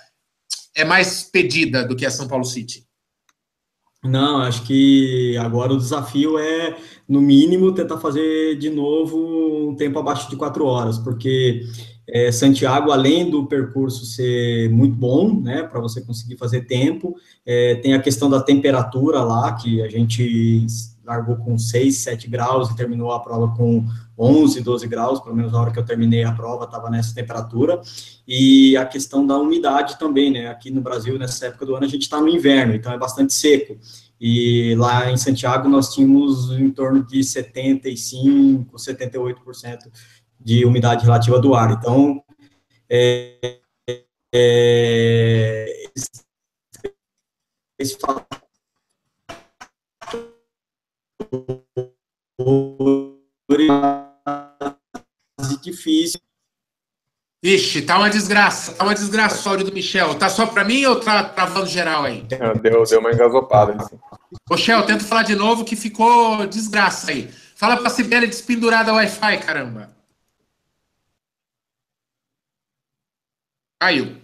[0.76, 2.86] é mais pedida do que a São Paulo City?
[4.04, 9.98] Não, acho que agora o desafio é, no mínimo, tentar fazer de novo um tempo
[9.98, 11.62] abaixo de quatro horas, porque
[12.08, 17.76] é, Santiago, além do percurso ser muito bom, né, para você conseguir fazer tempo, é,
[17.76, 20.66] tem a questão da temperatura lá, que a gente
[21.06, 23.86] largou com 6, 7 graus e terminou a prova com
[24.18, 27.82] 11, 12 graus, pelo menos na hora que eu terminei a prova estava nessa temperatura,
[28.28, 31.90] e a questão da umidade também, né, aqui no Brasil, nessa época do ano, a
[31.90, 33.78] gente está no inverno, então é bastante seco,
[34.20, 39.90] e lá em Santiago nós tínhamos em torno de 75, 78%
[40.44, 42.24] de umidade relativa do ar, então
[42.90, 43.60] é,
[44.34, 45.84] é,
[47.80, 48.26] esse fator
[55.64, 56.20] difícil.
[57.44, 60.16] Vixe, tá uma desgraça, tá uma desgraça o áudio do Michel.
[60.16, 62.22] Tá só para mim ou tá travando geral aí?
[62.22, 63.76] Deu, deu uma engasopada.
[63.84, 64.00] Assim.
[64.50, 67.30] Ô, tenta falar de novo que ficou desgraça aí.
[67.56, 69.90] Fala pra Sibeli despendurada Wi-Fi, caramba.
[73.84, 74.16] Caiu.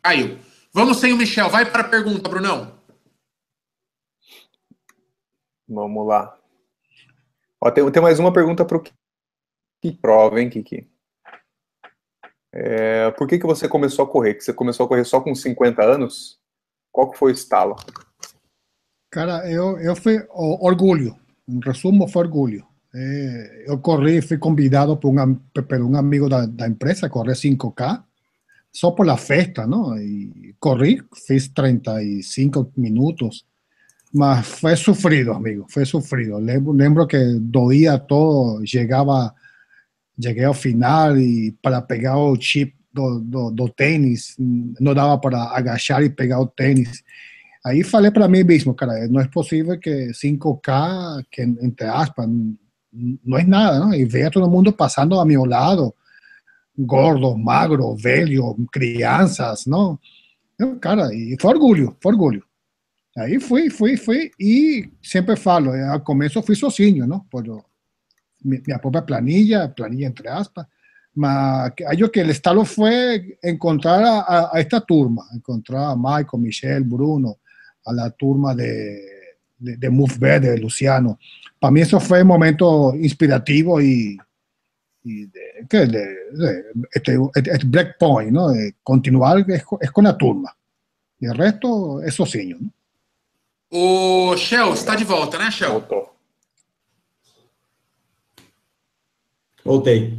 [0.00, 0.38] Caiu.
[0.72, 1.50] Vamos sem o Michel.
[1.50, 2.72] Vai para a pergunta, Brunão.
[5.68, 6.38] Vamos lá.
[7.60, 10.88] Ó, tem, tem mais uma pergunta para o que prova, hein, Kiki?
[12.52, 14.34] É, por que, que você começou a correr?
[14.34, 16.38] Que você começou a correr só com 50 anos?
[16.92, 17.74] Qual que foi o estalo?
[19.10, 21.18] Cara, eu, eu fui orgulho.
[21.48, 22.64] Em resumo, foi orgulho.
[22.94, 27.32] É, eu corri, fui convidado por, uma, por um amigo da, da empresa a correr
[27.32, 28.04] 5K,
[28.92, 29.96] por la festa, não?
[29.98, 33.44] E corri, fiz 35 minutos
[34.12, 36.40] mas fue sufrido, amigo, fue sufrido.
[36.40, 39.34] Lembro que doía todo, llegaba,
[40.16, 45.44] llegué al final y para pegar el chip do, do, do tenis, no daba para
[45.44, 47.04] agachar y pegar el tenis.
[47.64, 52.26] Aí falei para mim mesmo, cara, não é possível que 5K, que entre aspas,
[53.24, 53.92] não é nada, não?
[53.92, 55.94] E veja todo mundo passando a meu lado,
[56.78, 59.98] gordo, magro, velho, crianças, não?
[60.80, 62.44] Cara, e foi orgulho, foi orgulho.
[63.16, 67.20] Aí fui, fui, fui, e sempre falo, eh, ao começo fui sozinho, não?
[67.20, 67.64] Por
[68.44, 70.64] minha própria planilha, planilha entre aspas,
[71.14, 76.84] mas acho que o estalo foi encontrar a, a, esta turma, encontrar a Michael, Michel,
[76.84, 77.38] Bruno,
[77.84, 81.18] a la turma de, de, de Move de Luciano.
[81.58, 84.16] Para mí eso fue un momento inspirativo y,
[85.08, 88.50] y de, de, de, este, este point, ¿no?
[88.50, 90.54] De continuar es, es, con la turma.
[91.18, 92.70] Y el resto es sozinho, ¿no?
[93.70, 95.72] O Shell, está de volta, né, Shell?
[95.72, 96.10] Voltou.
[99.64, 100.18] Voltei.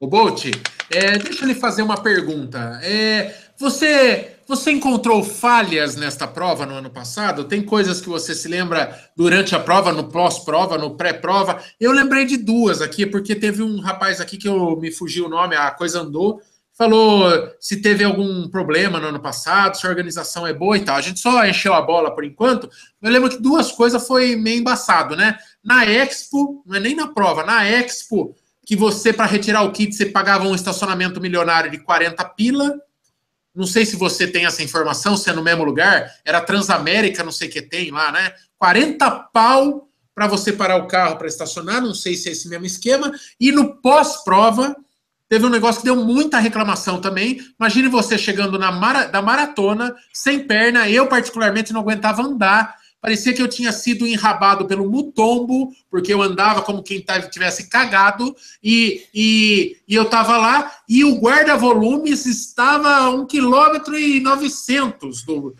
[0.00, 0.46] O Bolt,
[0.90, 2.80] é, deixa eu lhe fazer uma pergunta.
[2.82, 7.44] É, você, você encontrou falhas nesta prova no ano passado?
[7.44, 11.62] Tem coisas que você se lembra durante a prova, no pós-prova, no pré-prova?
[11.78, 15.28] Eu lembrei de duas aqui, porque teve um rapaz aqui que eu me fugiu o
[15.28, 16.42] nome, a coisa andou.
[16.76, 17.30] falou
[17.60, 20.96] se teve algum problema no ano passado, se a organização é boa e tal.
[20.96, 22.68] A gente só encheu a bola por enquanto.
[23.00, 25.38] Eu lembro que duas coisas foi meio embaçado, né?
[25.62, 28.34] Na Expo, não é nem na prova, na Expo,
[28.66, 32.80] que você, para retirar o kit, você pagava um estacionamento milionário de 40 pila.
[33.54, 36.10] Não sei se você tem essa informação, se é no mesmo lugar.
[36.24, 38.32] Era Transamérica, não sei o que tem lá, né?
[38.58, 42.66] 40 pau para você parar o carro para estacionar, não sei se é esse mesmo
[42.66, 43.12] esquema.
[43.40, 44.76] E no pós-prova,
[45.28, 47.40] teve um negócio que deu muita reclamação também.
[47.58, 50.88] Imagine você chegando na mara, da maratona, sem perna.
[50.88, 52.76] Eu, particularmente, não aguentava andar.
[53.00, 58.36] Parecia que eu tinha sido enrabado pelo mutombo, porque eu andava como quem tivesse cagado,
[58.62, 65.22] e, e, e eu estava lá, e o guarda-volumes estava a 1 km e 900
[65.22, 65.56] do,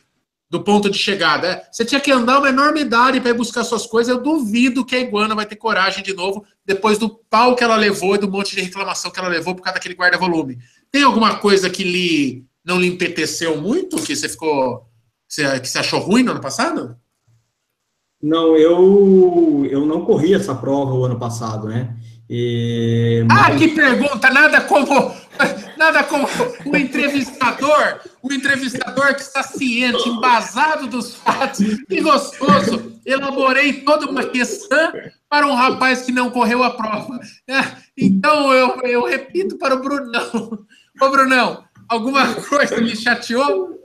[0.51, 1.63] do ponto de chegada.
[1.73, 4.15] Você tinha que andar uma enormidade para ir buscar suas coisas.
[4.15, 7.77] Eu duvido que a iguana vai ter coragem de novo, depois do pau que ela
[7.77, 10.59] levou e do monte de reclamação que ela levou por causa daquele guarda-volume.
[10.91, 14.87] Tem alguma coisa que lhe não lhe empeteceu muito, que você ficou.
[15.29, 16.97] Que você achou ruim no ano passado?
[18.23, 21.97] Não, eu, eu não corri essa prova o ano passado, né?
[22.29, 23.57] E, ah, mas...
[23.57, 24.31] Ah, que pergunta!
[24.31, 25.13] Nada como
[25.81, 26.29] nada como
[26.67, 33.01] o entrevistador, o entrevistador que está ciente, embasado dos fatos, que gostoso.
[33.05, 34.93] Elaborei toda uma questão
[35.29, 37.19] para um rapaz que não correu a prova.
[37.49, 37.61] É,
[37.97, 40.67] então eu, eu repito para o Brunão.
[41.01, 43.83] Ô, Brunão, alguma coisa me chateou?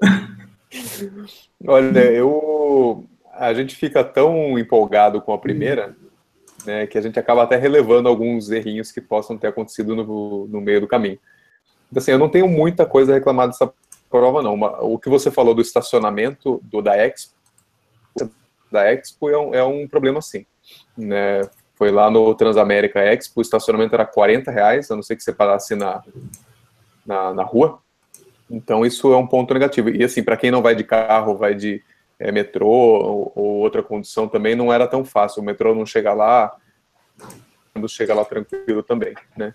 [1.66, 3.08] Olha, eu
[3.38, 5.96] a gente fica tão empolgado com a primeira
[6.66, 10.62] né, que a gente acaba até relevando alguns errinhos que possam ter acontecido no, no
[10.62, 11.20] meio do caminho.
[11.90, 13.72] Então, assim, eu não tenho muita coisa a reclamar dessa
[14.10, 14.60] prova, não.
[14.82, 17.34] O que você falou do estacionamento do, da Expo,
[18.72, 20.46] da Expo é um, é um problema, sim.
[20.98, 21.42] Né?
[21.76, 25.34] Foi lá no Transamérica Expo, o estacionamento era 40 reais, a não ser que você
[25.34, 26.02] parasse na,
[27.06, 27.80] na, na rua.
[28.50, 29.90] Então, isso é um ponto negativo.
[29.90, 31.84] E, assim, para quem não vai de carro, vai de
[32.20, 35.42] é, metrô ou, ou, outra condição também, não era tão fácil.
[35.42, 36.56] O metrô não chega lá,
[37.74, 39.54] quando chega lá tranquilo também, né?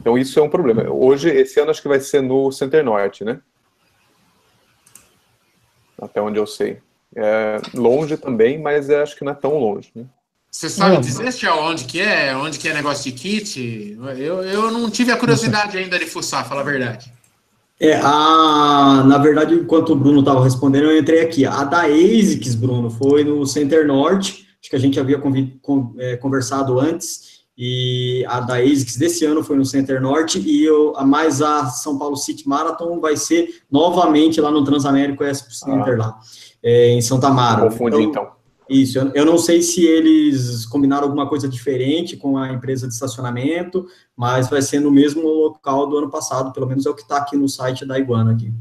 [0.00, 0.88] Então isso é um problema.
[0.90, 3.40] Hoje, esse ano acho que vai ser no Center Norte, né?
[6.00, 6.80] Até onde eu sei.
[7.14, 10.06] É longe também, mas acho que não é tão longe, né?
[10.50, 11.00] Você sabe não.
[11.00, 12.34] dizer se é onde que é?
[12.34, 13.96] Onde que é negócio de kit?
[14.18, 17.12] Eu, eu não tive a curiosidade ainda de fuçar, falar a verdade.
[17.80, 21.46] É, a, na verdade, enquanto o Bruno estava respondendo, eu entrei aqui.
[21.46, 25.18] A da ASICS, Bruno, foi no Center Norte, acho que a gente havia
[25.98, 30.94] é, conversado antes, e a da ASICS desse ano foi no Center Norte, e eu,
[30.94, 35.94] a mais a São Paulo City Marathon vai ser novamente lá no Transamérico Expo Center,
[35.94, 35.96] ah.
[35.96, 36.18] lá,
[36.62, 37.62] é, em Santa Mara.
[37.62, 38.22] Confundi, então.
[38.24, 38.39] então.
[38.70, 43.84] Isso, eu não sei se eles combinaram alguma coisa diferente com a empresa de estacionamento,
[44.16, 47.16] mas vai ser no mesmo local do ano passado, pelo menos é o que está
[47.16, 48.52] aqui no site da Iguana aqui.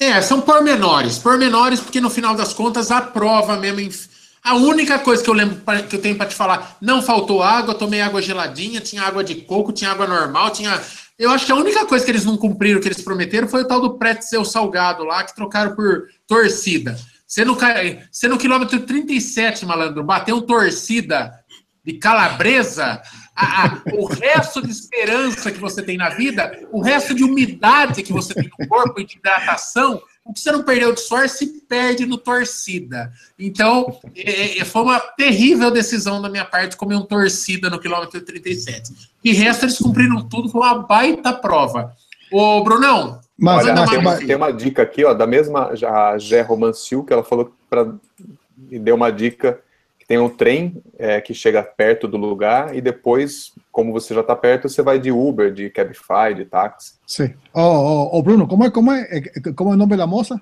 [0.00, 3.88] É, são pormenores, pormenores, porque no final das contas a prova mesmo.
[4.42, 7.76] A única coisa que eu lembro que eu tenho para te falar, não faltou água,
[7.76, 10.82] tomei água geladinha, tinha água de coco, tinha água normal, tinha.
[11.16, 13.68] Eu acho que a única coisa que eles não cumpriram, que eles prometeram, foi o
[13.68, 16.98] tal do pretzel salgado lá, que trocaram por torcida.
[17.32, 17.56] Você no,
[18.10, 21.32] você no quilômetro 37, malandro, bateu torcida
[21.82, 23.00] de calabresa,
[23.34, 28.02] a, a, o resto de esperança que você tem na vida, o resto de umidade
[28.02, 31.26] que você tem no corpo e de hidratação, o que você não perdeu de suor
[31.26, 33.10] se perde no torcida.
[33.38, 38.20] Então, é, é, foi uma terrível decisão da minha parte comer um torcida no quilômetro
[38.20, 38.92] 37.
[39.24, 41.96] E resto, eles cumpriram tudo, foi uma baita prova.
[42.30, 46.42] Ô, Brunão, mas, mas tem, uma, tem, uma, dica aqui, ó, da mesma a Gé
[46.42, 47.92] Romanciu, que ela falou para
[48.70, 49.60] e deu uma dica
[49.98, 54.20] que tem um trem é, que chega perto do lugar e depois, como você já
[54.20, 56.94] está perto, você vai de Uber, de Cabify, de táxi.
[57.04, 57.34] Sim.
[57.52, 60.40] Oh, oh, oh, Bruno, como é, como é, é como é o nome da moça?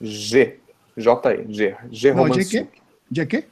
[0.00, 0.60] G.
[0.96, 1.46] J-E.
[1.48, 1.76] G.
[1.90, 2.42] G Romanciu.
[2.42, 2.68] G quê?
[3.10, 3.44] G quê?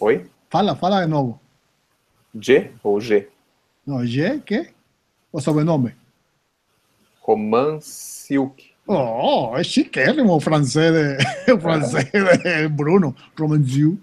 [0.00, 0.26] Oi?
[0.50, 1.40] Fala, fala de novo.
[2.38, 3.28] G ou G?
[3.86, 4.75] Não, G, quê?
[5.36, 5.94] O sobrenome?
[7.20, 8.70] Roman Silk.
[8.88, 11.18] Oh, é chiquérrimo o francês, de,
[11.52, 13.98] o francês de Bruno, Romanziu.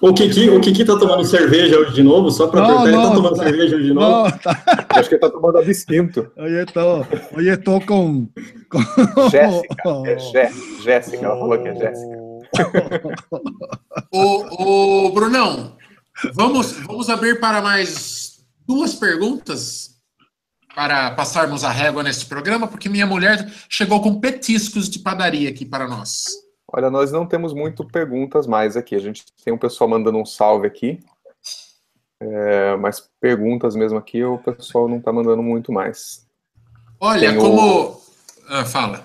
[0.00, 3.14] O Kiki, o Kiki tá tomando cerveja hoje de novo, só para perguntar, ele tá
[3.14, 4.24] tomando tá, cerveja hoje de novo?
[4.24, 4.86] Não, tá.
[4.90, 6.30] Acho que ele tá tomando absinto.
[6.36, 8.28] Hoje estou, hoje estou com...
[8.68, 9.28] com...
[9.30, 10.52] Jéssica, é Jé,
[10.82, 12.20] Jéssica, ela falou que é Jéssica.
[14.12, 15.79] o, o Brunão,
[16.34, 19.90] Vamos, vamos abrir para mais duas perguntas
[20.74, 25.64] para passarmos a régua neste programa, porque minha mulher chegou com petiscos de padaria aqui
[25.64, 26.24] para nós.
[26.72, 28.94] Olha, nós não temos muito perguntas mais aqui.
[28.94, 31.00] A gente tem um pessoal mandando um salve aqui.
[32.22, 36.26] É, mas perguntas mesmo aqui, o pessoal não está mandando muito mais.
[37.00, 37.92] Olha, Tem como.
[37.92, 38.00] O...
[38.48, 39.02] Ah, fala.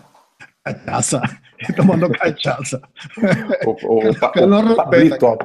[0.64, 1.22] Cachaça.
[1.76, 2.82] Tomando cachaça.
[3.66, 5.38] O, o, o, o Pablito,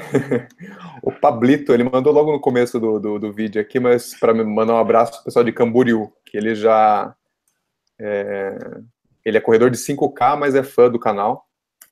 [1.02, 4.74] o Pablito, ele mandou logo no começo do, do, do vídeo aqui, mas para mandar
[4.74, 7.14] um abraço pro pessoal de Camboriú, que ele já.
[7.98, 8.56] É,
[9.24, 11.46] ele é corredor de 5K, mas é fã do canal.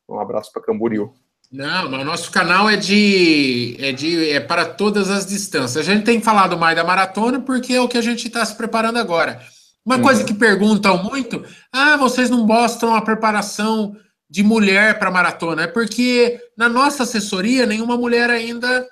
[0.09, 1.13] Um abraço para Camboriú.
[1.51, 5.77] Não, mas o nosso canal é de, é de é para todas as distâncias.
[5.77, 8.55] A gente tem falado mais da maratona porque é o que a gente está se
[8.55, 9.41] preparando agora.
[9.85, 10.03] Uma uhum.
[10.03, 13.97] coisa que perguntam muito: ah, vocês não mostram a preparação
[14.29, 15.63] de mulher para maratona?
[15.63, 18.87] É porque na nossa assessoria nenhuma mulher ainda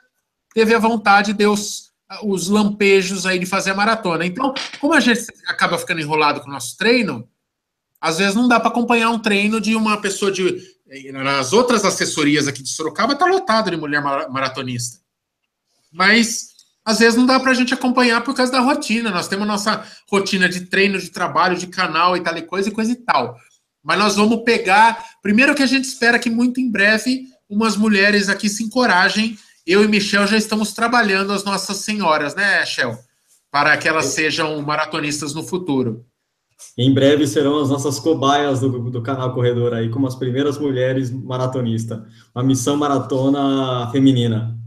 [0.55, 1.91] teve a vontade, deu os,
[2.23, 4.25] os lampejos aí de fazer a maratona.
[4.25, 7.29] Então, como a gente acaba ficando enrolado com o nosso treino,
[8.01, 10.77] às vezes não dá para acompanhar um treino de uma pessoa de
[11.13, 15.01] nas outras assessorias aqui de Sorocaba está lotado de mulher maratonista.
[15.93, 16.55] Mas
[16.85, 19.11] às vezes não dá para a gente acompanhar por causa da rotina.
[19.11, 22.73] Nós temos nossa rotina de treino, de trabalho, de canal e tal e coisa e
[22.73, 23.37] coisa e tal.
[23.87, 25.05] Mas nós vamos pegar.
[25.23, 29.39] Primeiro que a gente espera que muito em breve umas mulheres aqui se encorajem.
[29.65, 32.99] Eu e Michel já estamos trabalhando as nossas senhoras, né, Michel?
[33.49, 36.05] Para que elas sejam maratonistas no futuro.
[36.77, 41.11] Em breve serão as nossas cobaias do, do canal Corredor aí, como as primeiras mulheres
[41.11, 42.01] maratonistas.
[42.35, 44.59] Uma missão maratona feminina.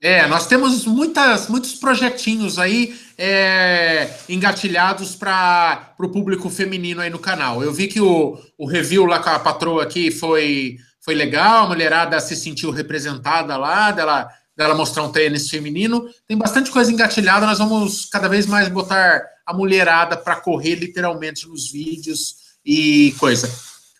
[0.00, 7.18] É, nós temos muitas, muitos projetinhos aí é, engatilhados para o público feminino aí no
[7.18, 7.62] canal.
[7.62, 11.68] Eu vi que o, o review lá com a patroa aqui foi, foi legal, a
[11.68, 16.06] mulherada se sentiu representada lá, dela, dela mostrar um tênis feminino.
[16.26, 21.48] Tem bastante coisa engatilhada, nós vamos cada vez mais botar a mulherada para correr literalmente
[21.48, 23.50] nos vídeos e coisa.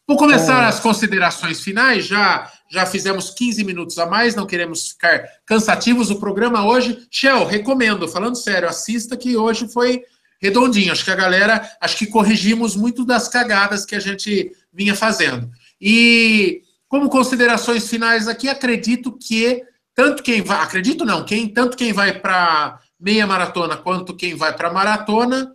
[0.06, 0.66] Vou começar é.
[0.66, 6.18] as considerações finais, já já fizemos 15 minutos a mais, não queremos ficar cansativos o
[6.18, 7.06] programa hoje.
[7.10, 10.02] Shell, recomendo, falando sério, assista que hoje foi
[10.40, 10.92] redondinho.
[10.92, 15.50] Acho que a galera, acho que corrigimos muito das cagadas que a gente vinha fazendo.
[15.80, 19.62] E como considerações finais aqui, acredito que
[19.94, 24.56] tanto quem vai, acredito não, quem tanto quem vai para meia maratona quanto quem vai
[24.56, 25.54] para maratona,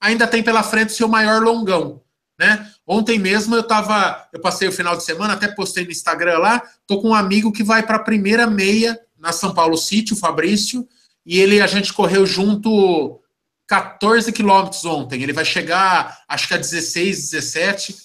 [0.00, 2.02] ainda tem pela frente seu maior longão.
[2.38, 2.70] Né?
[2.86, 6.62] Ontem mesmo eu tava, eu passei o final de semana, até postei no Instagram lá,
[6.86, 10.16] tô com um amigo que vai para a primeira meia na São Paulo City, o
[10.16, 10.86] Fabrício,
[11.26, 13.20] e ele a gente correu junto
[13.66, 15.22] 14 quilômetros ontem.
[15.22, 17.96] Ele vai chegar, acho que a 16, 17.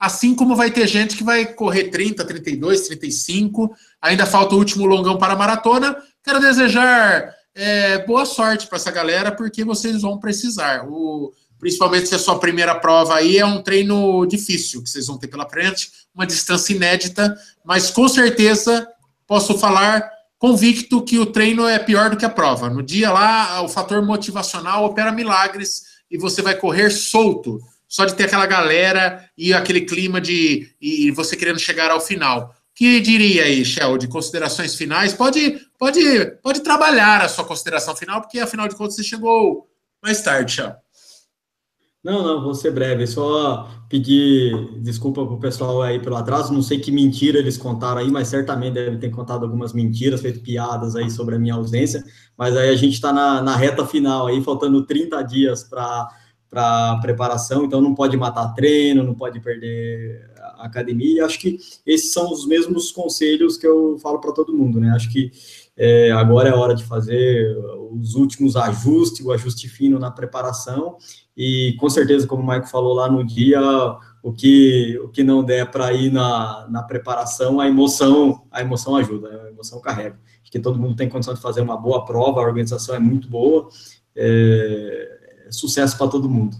[0.00, 3.72] Assim como vai ter gente que vai correr 30, 32, 35.
[4.02, 5.96] Ainda falta o último longão para a maratona.
[6.22, 10.84] Quero desejar é, boa sorte para essa galera, porque vocês vão precisar.
[10.88, 11.32] O,
[11.64, 15.28] principalmente se a sua primeira prova aí é um treino difícil que vocês vão ter
[15.28, 17.34] pela frente, uma distância inédita,
[17.64, 18.86] mas com certeza
[19.26, 20.06] posso falar
[20.38, 22.68] convicto que o treino é pior do que a prova.
[22.68, 27.58] No dia lá, o fator motivacional opera milagres e você vai correr solto,
[27.88, 32.54] só de ter aquela galera e aquele clima de e você querendo chegar ao final
[32.74, 35.14] que diria aí, Shell, de considerações finais?
[35.14, 39.66] Pode, pode, pode trabalhar a sua consideração final, porque afinal de contas você chegou
[40.02, 40.83] mais tarde, Shell.
[42.04, 43.06] Não, não, vou ser breve.
[43.06, 46.52] Só pedir desculpa para o pessoal aí pelo atraso.
[46.52, 50.40] Não sei que mentira eles contaram aí, mas certamente devem ter contado algumas mentiras, feito
[50.40, 52.04] piadas aí sobre a minha ausência.
[52.36, 56.10] Mas aí a gente está na, na reta final aí, faltando 30 dias para
[56.50, 61.16] para preparação, então não pode matar treino, não pode perder a academia.
[61.16, 64.90] E acho que esses são os mesmos conselhos que eu falo para todo mundo, né?
[64.90, 65.32] Acho que
[65.76, 67.56] é, agora é hora de fazer
[67.90, 70.96] os últimos ajustes, o ajuste fino na preparação.
[71.36, 73.60] E com certeza, como o Maico falou lá no dia,
[74.22, 78.96] o que, o que não der para ir na, na preparação, a emoção, a emoção
[78.96, 80.18] ajuda, a emoção carrega.
[80.42, 83.28] Acho que todo mundo tem condição de fazer uma boa prova, a organização é muito
[83.28, 83.68] boa.
[84.16, 86.56] É, sucesso para todo mundo.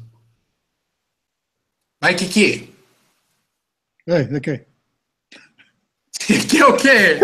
[2.02, 2.74] Vai, Kiki.
[4.06, 4.64] Ei, de
[6.26, 6.38] quê?
[6.38, 7.18] Que o quê?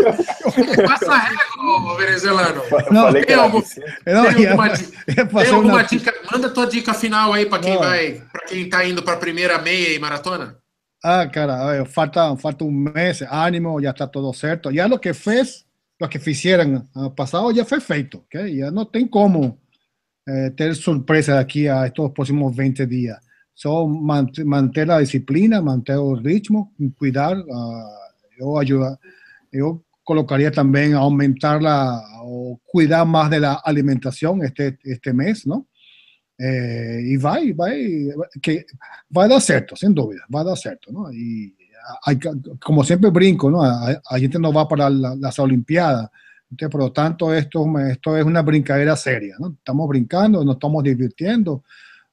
[0.87, 2.63] Passa a régua, venezuelano.
[2.91, 3.63] Não, tem, algum,
[4.07, 4.77] não, tem alguma, ia,
[5.15, 5.83] tem alguma uma...
[5.83, 6.15] dica?
[6.31, 7.81] Manda tua dica final aí para quem não.
[7.81, 10.57] vai, para quem está indo para a primeira meia e maratona.
[11.03, 14.71] Ah, cara, falta, falta un mes, ánimo, ya está todo certo.
[14.71, 15.67] Ya lo que fez,
[15.99, 16.87] lo que hicieron
[17.17, 18.57] pasado ya fue feito, ¿okay?
[18.57, 19.59] Ya no tem como
[20.27, 23.19] eh, tener sorpresa de aquí a estos próximos 20 días.
[23.55, 27.39] Son mantener la disciplina, mantener el ritmo, cuidar.
[27.39, 28.00] Uh,
[28.41, 28.99] yo ayuda,
[29.53, 35.69] yo colocaría también aumentar la o cuidar más de la alimentación este, este mes, ¿no?
[36.39, 37.69] Eh, y va, y va,
[38.41, 38.65] que
[39.17, 41.13] va a dar cierto, sin duda, va a dar cierto, ¿no?
[41.13, 41.55] Y
[42.05, 42.19] hay,
[42.59, 43.63] como siempre brinco, ¿no?
[43.63, 46.09] A, gente no va para las Olimpiadas,
[46.51, 49.51] Entonces, por lo tanto, esto, esto es una brincadera seria, ¿no?
[49.51, 51.63] Estamos brincando, nos estamos divirtiendo,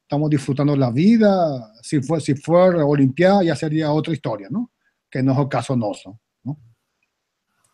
[0.01, 1.73] estamos disfrutando la vida.
[1.81, 4.71] Si, fue, si fuera Olimpiada, ya sería otra historia, ¿no?
[5.09, 6.57] Que no es el caso nuestro, ¿no?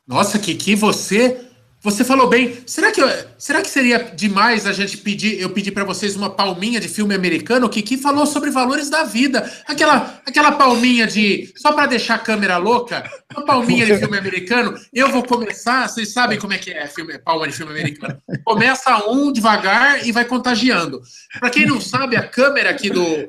[0.06, 1.54] Nossa, Kiki, você
[1.84, 2.64] Você falou bem.
[2.66, 3.02] Será que,
[3.38, 7.14] será que seria demais a gente pedir, eu pedir para vocês uma palminha de filme
[7.14, 7.66] americano?
[7.66, 9.52] O Kiki falou sobre valores da vida.
[9.68, 11.52] Aquela, aquela palminha de.
[11.58, 13.04] Só para deixar a câmera louca,
[13.36, 14.80] uma palminha de filme americano.
[14.94, 18.18] Eu vou começar, vocês sabem como é que é filme, palma de filme americano.
[18.46, 21.02] Começa um devagar e vai contagiando.
[21.38, 23.28] Para quem não sabe, a câmera aqui do,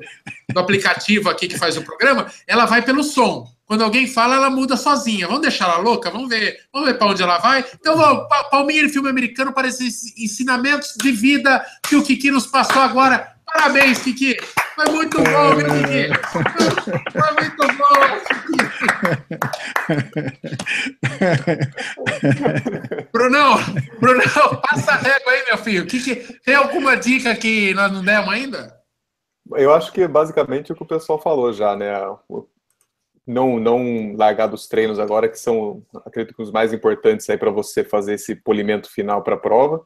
[0.53, 3.53] do aplicativo aqui que faz o programa, ela vai pelo som.
[3.65, 5.27] Quando alguém fala, ela muda sozinha.
[5.27, 6.11] Vamos deixar ela louca?
[6.11, 6.59] Vamos ver.
[6.71, 7.65] Vamos ver para onde ela vai.
[7.73, 12.45] Então, vamos, palminha de filme americano para esses ensinamentos de vida que o Kiki nos
[12.45, 13.35] passou agora.
[13.45, 14.37] Parabéns, Kiki.
[14.75, 16.09] Foi muito bom, meu Kiki.
[17.11, 17.95] Foi muito bom.
[23.13, 23.57] Brunão,
[23.99, 25.85] Brunão, passa a régua aí, meu filho.
[25.85, 28.75] Kiki, tem alguma dica que nós não demos ainda?
[29.55, 31.93] Eu acho que basicamente o que o pessoal falou já, né?
[33.25, 37.49] Não, não largar dos treinos agora, que são, acredito que os mais importantes aí para
[37.49, 39.83] você fazer esse polimento final para a prova.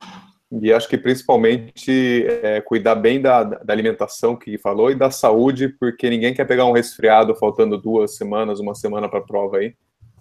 [0.61, 5.70] E acho que principalmente é, cuidar bem da, da alimentação que falou e da saúde,
[5.70, 9.76] porque ninguém quer pegar um resfriado faltando duas semanas, uma semana para a prova aí.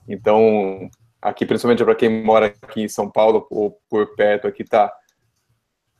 [0.06, 0.88] Então,
[1.20, 4.92] aqui, principalmente para quem mora aqui em São Paulo ou por perto aqui, tá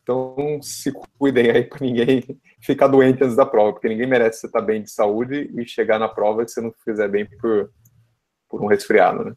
[0.09, 2.25] então, se cuidem aí para ninguém
[2.63, 5.99] ficar doente antes da prova, porque ninguém merece você estar bem de saúde e chegar
[5.99, 7.71] na prova se você não fizer bem por,
[8.49, 9.35] por um resfriado, né?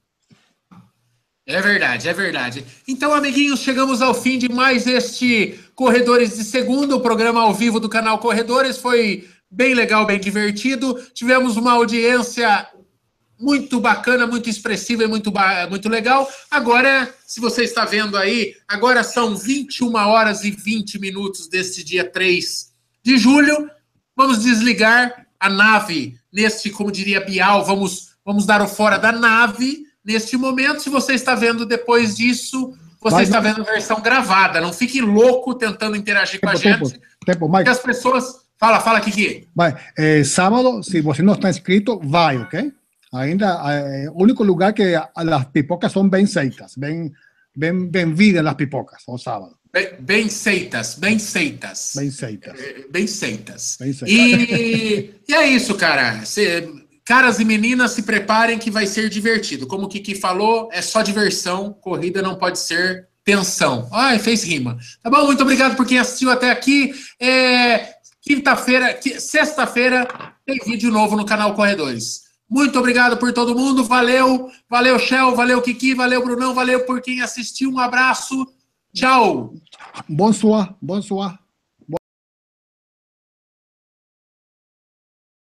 [1.45, 2.65] É verdade, é verdade.
[2.87, 7.77] Então, amiguinhos, chegamos ao fim de mais este Corredores de Segunda, o programa ao vivo
[7.77, 8.77] do canal Corredores.
[8.77, 10.93] Foi bem legal, bem divertido.
[11.13, 12.65] Tivemos uma audiência
[13.41, 15.33] muito bacana, muito expressiva e muito,
[15.69, 16.29] muito legal.
[16.49, 22.09] Agora, se você está vendo aí, agora são 21 horas e 20 minutos deste dia
[22.09, 22.71] 3
[23.03, 23.69] de julho.
[24.15, 29.85] Vamos desligar a nave neste, como diria Bial, vamos, vamos dar o fora da nave
[30.05, 30.81] neste momento.
[30.81, 34.61] Se você está vendo depois disso, você Mas, está vendo a versão gravada.
[34.61, 36.91] Não fique louco tentando interagir tempo, com a gente.
[36.91, 37.69] Tempo, tempo, Mike.
[37.69, 38.41] As pessoas.
[38.59, 39.47] Fala, fala, Kiki.
[39.55, 42.71] Vai, eh, sábado, se você não está inscrito, vai, ok?
[43.11, 47.11] Ainda, eh, único lugar que las pipocas son bem feitas, bem,
[47.53, 49.57] bem, bem vidas las pipocas, o sábado.
[49.73, 51.93] Bem, bem feitas, bem feitas.
[51.95, 52.59] Bem feitas.
[52.59, 53.77] Eh, bem feitas.
[53.79, 54.09] Bem feitas.
[54.09, 56.25] E, e é isso, cara.
[56.25, 56.69] Cê,
[57.05, 59.67] caras e meninas, se preparem que vai ser divertido.
[59.67, 61.73] Como o Kiki falou, é só diversão.
[61.73, 63.87] Corrida não pode ser tensão.
[63.91, 64.77] Ai, fez rima.
[65.01, 65.25] Tá bom?
[65.25, 66.93] Muito obrigado por quem assistiu até aqui.
[67.19, 70.07] É, Quinta-feira, sexta-feira,
[70.45, 72.21] tem vídeo novo no canal Corredores.
[72.51, 73.81] Muito obrigado por todo mundo.
[73.85, 77.71] Valeu, valeu, Shell, valeu, Kiki, valeu, Brunão, valeu por quem assistiu.
[77.71, 78.45] Um abraço.
[78.93, 79.53] Tchau.
[80.09, 81.40] Bonsoir, bonsoir.